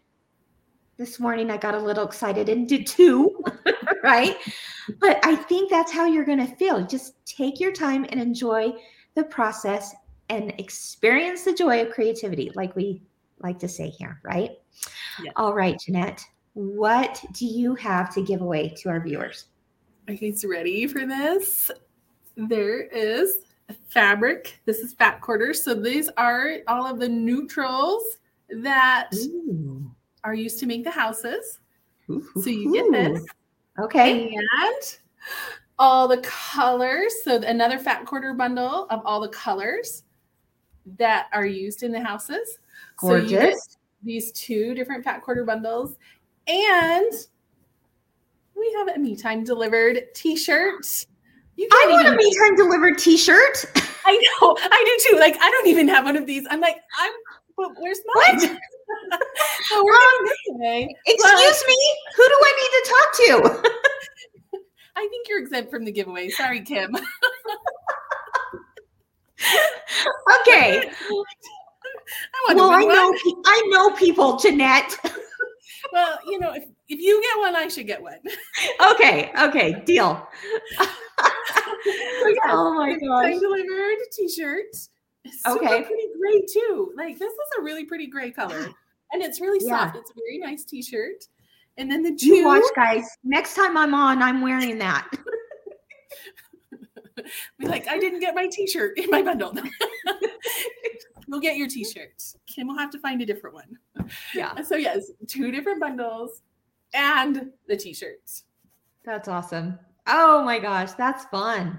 [0.98, 3.42] This morning I got a little excited and did two,
[4.02, 4.36] right?
[4.98, 6.86] But I think that's how you're going to feel.
[6.86, 8.72] Just take your time and enjoy
[9.14, 9.94] the process
[10.28, 13.02] and experience the joy of creativity, like we
[13.42, 14.50] like to say here, right?
[15.22, 15.32] Yeah.
[15.36, 16.22] All right, Jeanette,
[16.52, 19.46] what do you have to give away to our viewers?
[20.08, 21.70] Okay, so ready for this?
[22.48, 23.44] There is
[23.88, 24.60] fabric.
[24.64, 25.62] This is fat quarters.
[25.62, 28.02] So these are all of the neutrals
[28.62, 29.90] that Ooh.
[30.24, 31.58] are used to make the houses.
[32.08, 33.24] Ooh, So you get this.
[33.78, 34.34] Okay.
[34.34, 34.98] And
[35.78, 37.12] all the colors.
[37.24, 40.04] So another fat quarter bundle of all the colors
[40.98, 42.58] that are used in the houses.
[43.00, 43.78] So you Gorgeous.
[44.02, 45.96] these two different fat quarter bundles.
[46.46, 47.12] And
[48.56, 50.86] we have a me time delivered t-shirt.
[51.70, 53.64] I want a me time delivered t-shirt.
[54.06, 55.18] I know, I do too.
[55.20, 56.46] Like, I don't even have one of these.
[56.50, 57.12] I'm like, I'm,
[57.56, 58.36] but where's mine?
[58.36, 58.40] What?
[59.68, 60.96] so we're um, going this way.
[61.06, 63.70] Excuse me, who do I need to talk to?
[64.96, 66.28] I think you're exempt from the giveaway.
[66.30, 66.94] Sorry, Kim.
[70.40, 70.90] okay.
[70.90, 74.96] I want well, I know, pe- I know people, Jeanette.
[75.92, 78.18] Well, you know, if, if you get one, I should get one.
[78.92, 80.26] okay, okay, deal.
[80.78, 80.86] yeah,
[82.48, 83.38] oh my gosh.
[83.40, 84.74] delivered t-shirt.
[84.74, 85.82] Super Okay.
[85.82, 86.92] pretty gray too.
[86.96, 88.68] Like this is a really pretty gray color.
[89.12, 89.84] And it's really Yeah.
[89.86, 89.96] soft.
[89.98, 91.26] It's a very nice t-shirt.
[91.78, 93.06] And then the You two watch, guys.
[93.22, 95.08] Next time I'm on, I'm wearing that.
[97.58, 99.54] be like, I didn't get my t-shirt in my bundle.
[101.28, 102.36] we'll get your t-shirts.
[102.46, 103.78] Kim will have to find a different one.
[104.34, 106.42] Yeah, So yes, two different bundles
[106.94, 108.44] and the t-shirts.
[109.04, 109.78] that's awesome.
[110.06, 111.78] Oh my gosh, that's fun.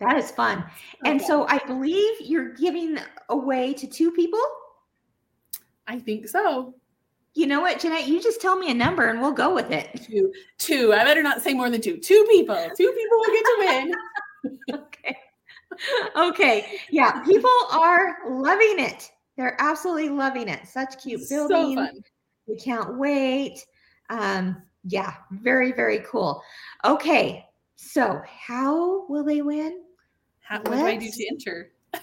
[0.00, 0.64] That is fun.
[1.04, 1.26] And Okay.
[1.26, 4.40] so I believe you're giving away to two people.
[5.86, 6.74] I think so.
[7.34, 8.06] You know what, Jeanette?
[8.08, 10.02] You just tell me a number and we'll go with it.
[10.06, 10.32] Two.
[10.58, 10.92] Two.
[10.92, 11.96] I better not say more than two.
[11.98, 12.56] Two people.
[12.76, 13.94] Two people will get to win.
[14.74, 15.16] Okay.
[16.16, 16.78] Okay.
[16.90, 19.10] Yeah, people are loving it.
[19.36, 20.66] They're absolutely loving it.
[20.66, 21.76] Such cute so building.
[21.76, 22.02] fun.
[22.46, 23.64] We can't wait.
[24.10, 26.42] Um, yeah, very, very cool.
[26.84, 27.46] Okay.
[27.76, 29.82] So how will they win?
[30.40, 31.72] How, what do I do to enter?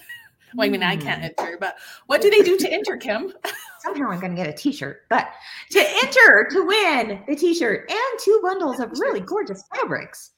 [0.55, 1.25] Well, I mean, I can't Hmm.
[1.37, 3.33] enter, but what do they do to enter, Kim?
[3.81, 5.27] Somehow I'm going to get a t-shirt, but
[5.71, 10.31] to enter to win the t-shirt and two bundles of really gorgeous fabrics.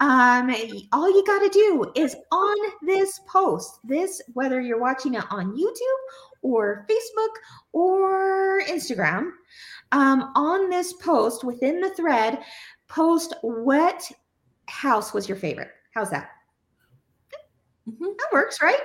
[0.00, 0.50] Um,
[0.94, 5.54] all you got to do is on this post, this whether you're watching it on
[5.54, 7.34] YouTube or Facebook
[7.74, 9.30] or Instagram,
[9.92, 12.40] um, on this post within the thread,
[12.88, 14.10] post what
[14.68, 15.70] house was your favorite.
[15.94, 16.30] How's that?
[17.88, 18.16] Mhm.
[18.18, 18.80] That works, right?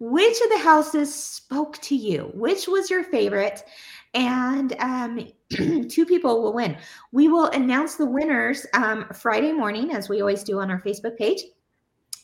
[0.00, 2.30] Which of the houses spoke to you?
[2.34, 3.62] Which was your favorite?
[4.12, 5.28] And um,
[5.88, 6.76] two people will win.
[7.12, 11.16] We will announce the winners um, Friday morning, as we always do on our Facebook
[11.16, 11.42] page.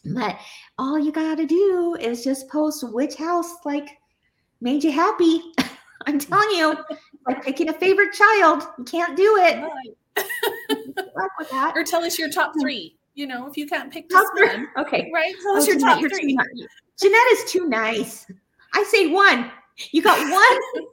[0.04, 0.38] But
[0.78, 3.98] all you got to do is just post which house like
[4.60, 5.42] made you happy.
[6.06, 6.76] I'm telling you,
[7.26, 9.62] like picking a favorite child, you can't do it.
[10.68, 11.72] Good luck with that.
[11.76, 12.96] Or tell us your top three.
[13.14, 14.46] You know, if you can't pick Top three.
[14.48, 15.10] one, Okay.
[15.12, 15.34] right?
[15.42, 16.38] Tell Oh, us your Jeanette, top three.
[17.00, 18.26] Jeanette is too nice.
[18.74, 19.50] I say one.
[19.92, 20.84] You got one.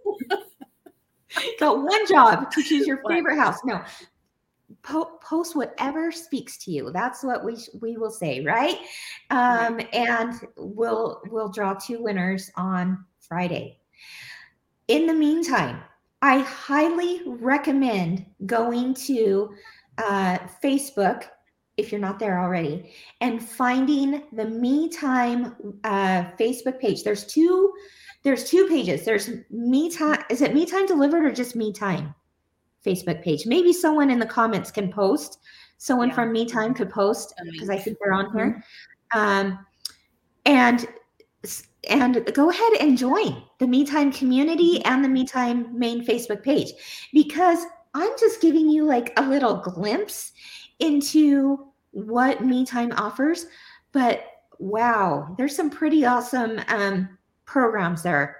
[1.44, 3.60] you got one job to choose your favorite house.
[3.66, 3.82] No.
[4.84, 6.92] Po- post whatever speaks to you.
[6.92, 8.78] That's what we sh- we will say, right?
[9.30, 13.80] Um, and we'll we'll draw two winners on Friday.
[14.88, 15.82] In the meantime,
[16.22, 19.54] I highly recommend going to
[19.98, 21.26] uh, Facebook
[21.78, 22.92] if you're not there already
[23.22, 27.04] and finding the me time uh, facebook page.
[27.04, 27.72] There's two
[28.24, 29.06] there's two pages.
[29.06, 32.16] There's me time is it me time delivered or just me time
[32.86, 33.46] facebook page?
[33.46, 35.40] Maybe someone in the comments can post.
[35.78, 36.16] Someone Yeah.
[36.16, 38.64] from me time could post because i think they're on here.
[39.14, 39.60] Um,
[40.46, 40.88] and
[41.90, 46.44] and go ahead and join the me time community and the me time main facebook
[46.44, 46.72] page
[47.14, 50.32] because i'm just giving you like a little glimpse
[50.80, 53.48] into what me time offers
[53.92, 54.24] but
[54.60, 58.38] wow there's some pretty awesome um, programs there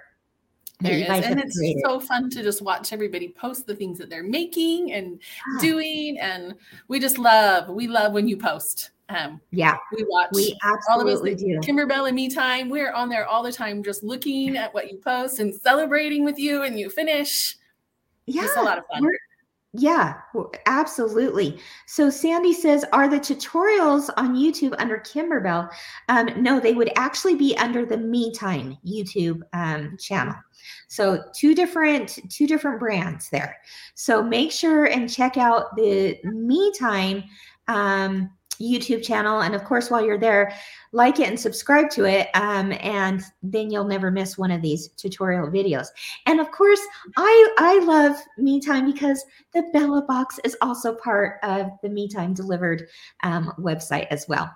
[0.80, 1.08] There is.
[1.24, 1.82] And it's created.
[1.84, 5.18] so fun to just watch everybody post the things that they're making and
[5.54, 5.60] Yeah.
[5.60, 6.18] doing.
[6.20, 6.54] And
[6.86, 8.90] we just love, we love when you post.
[9.10, 10.54] Um, yeah we watch we
[10.90, 12.68] all of us absolutely Kimberbell and Me Time.
[12.68, 16.38] We're on there all the time, just looking at what you post and celebrating with
[16.38, 17.56] you and you finish.
[18.26, 19.02] yeah It's a lot of fun.
[19.02, 19.16] we're-
[19.74, 20.14] Yeah,
[20.64, 21.58] absolutely.
[21.86, 25.68] So Sandy says, are the tutorials on YouTube under Kimberbell?
[26.08, 30.34] Um, no, they would actually be under the Me Time YouTube um, channel.
[30.88, 33.58] So two different two different brands there.
[33.94, 37.24] So make sure and check out the Me Time
[37.68, 40.52] um, YouTube channel, and of course, while you're there,
[40.92, 44.88] like it and subscribe to it, um, and then you'll never miss one of these
[44.88, 45.88] tutorial videos.
[46.26, 46.80] And of course,
[47.16, 52.08] I I love Me Time because the Bella Box is also part of the Me
[52.08, 52.88] Time Delivered
[53.22, 54.50] um, website as well.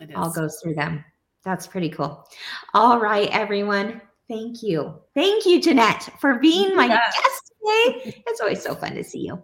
[0.00, 0.34] Is.
[0.34, 1.04] goes through them.
[1.44, 2.26] That's pretty cool.
[2.74, 4.00] All right, everyone.
[4.28, 4.94] Thank you.
[5.14, 7.00] Thank you, Jeanette, for being my Yeah.
[7.10, 8.22] guest today.
[8.26, 9.42] It's always so fun to see you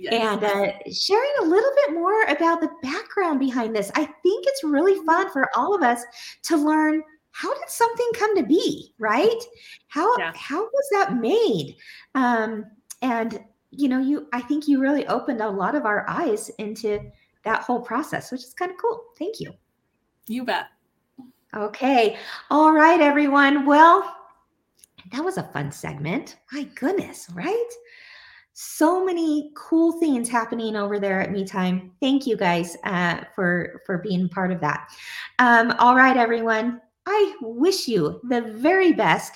[0.00, 0.12] Yes.
[0.14, 3.90] and uh, sharing a little bit more about the background behind this.
[3.94, 6.02] I think it's really fun for all of us
[6.44, 9.42] to learn how did something come to be, right?
[9.88, 10.32] How Yeah.
[10.34, 11.76] how was that made?
[12.14, 12.64] Um,
[13.02, 16.98] and you know, you I think you really opened a lot of our eyes into
[17.44, 19.04] that whole process, which is kind of cool.
[19.18, 19.52] Thank you.
[20.26, 20.66] you bet.
[21.54, 22.16] Okay.
[22.50, 23.66] All right, everyone.
[23.66, 24.16] Well,
[25.12, 26.36] that was a fun segment.
[26.52, 27.70] My goodness, right?
[28.52, 31.92] So many cool things happening over there at Me Time.
[32.00, 34.88] Thank you guys uh, for for being part of that.
[35.38, 36.80] Um, all right, everyone.
[37.06, 39.32] I wish you the very best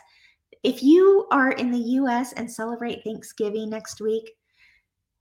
[0.65, 4.31] if you are in the US and celebrate Thanksgiving next week,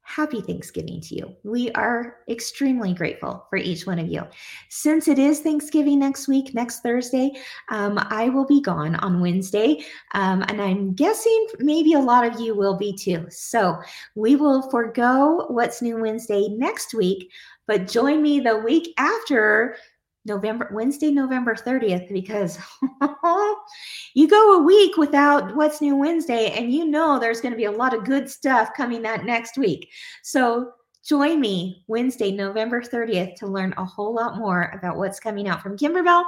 [0.03, 1.35] happy Thanksgiving to you.
[1.43, 4.23] We are extremely grateful for each one of you.
[4.69, 7.31] Since it is Thanksgiving next week, next Thursday,
[7.71, 9.83] um, I will be gone on Wednesday.
[10.13, 13.25] Um, and I'm guessing maybe a lot of you will be too.
[13.29, 13.79] So
[14.15, 17.31] we will forego What's New Wednesday next week,
[17.65, 19.77] but join me the week after
[20.25, 22.57] November Wednesday, November 30th, because
[24.13, 27.65] you go a week without what's new Wednesday, and you know there's going to be
[27.65, 29.89] a lot of good stuff coming that next week.
[30.21, 30.71] So
[31.05, 35.61] join me Wednesday, November 30th to learn a whole lot more about what's coming out
[35.61, 36.23] from Kimberbell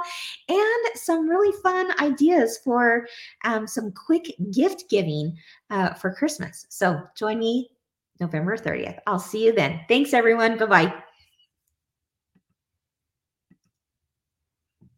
[0.48, 3.06] and some really fun ideas for
[3.44, 5.36] um, some quick gift giving
[5.70, 6.66] uh, for Christmas.
[6.68, 7.70] So join me
[8.20, 8.98] November 30th.
[9.06, 9.80] I'll see you then.
[9.88, 10.58] Thanks, everyone.
[10.58, 11.02] Bye bye.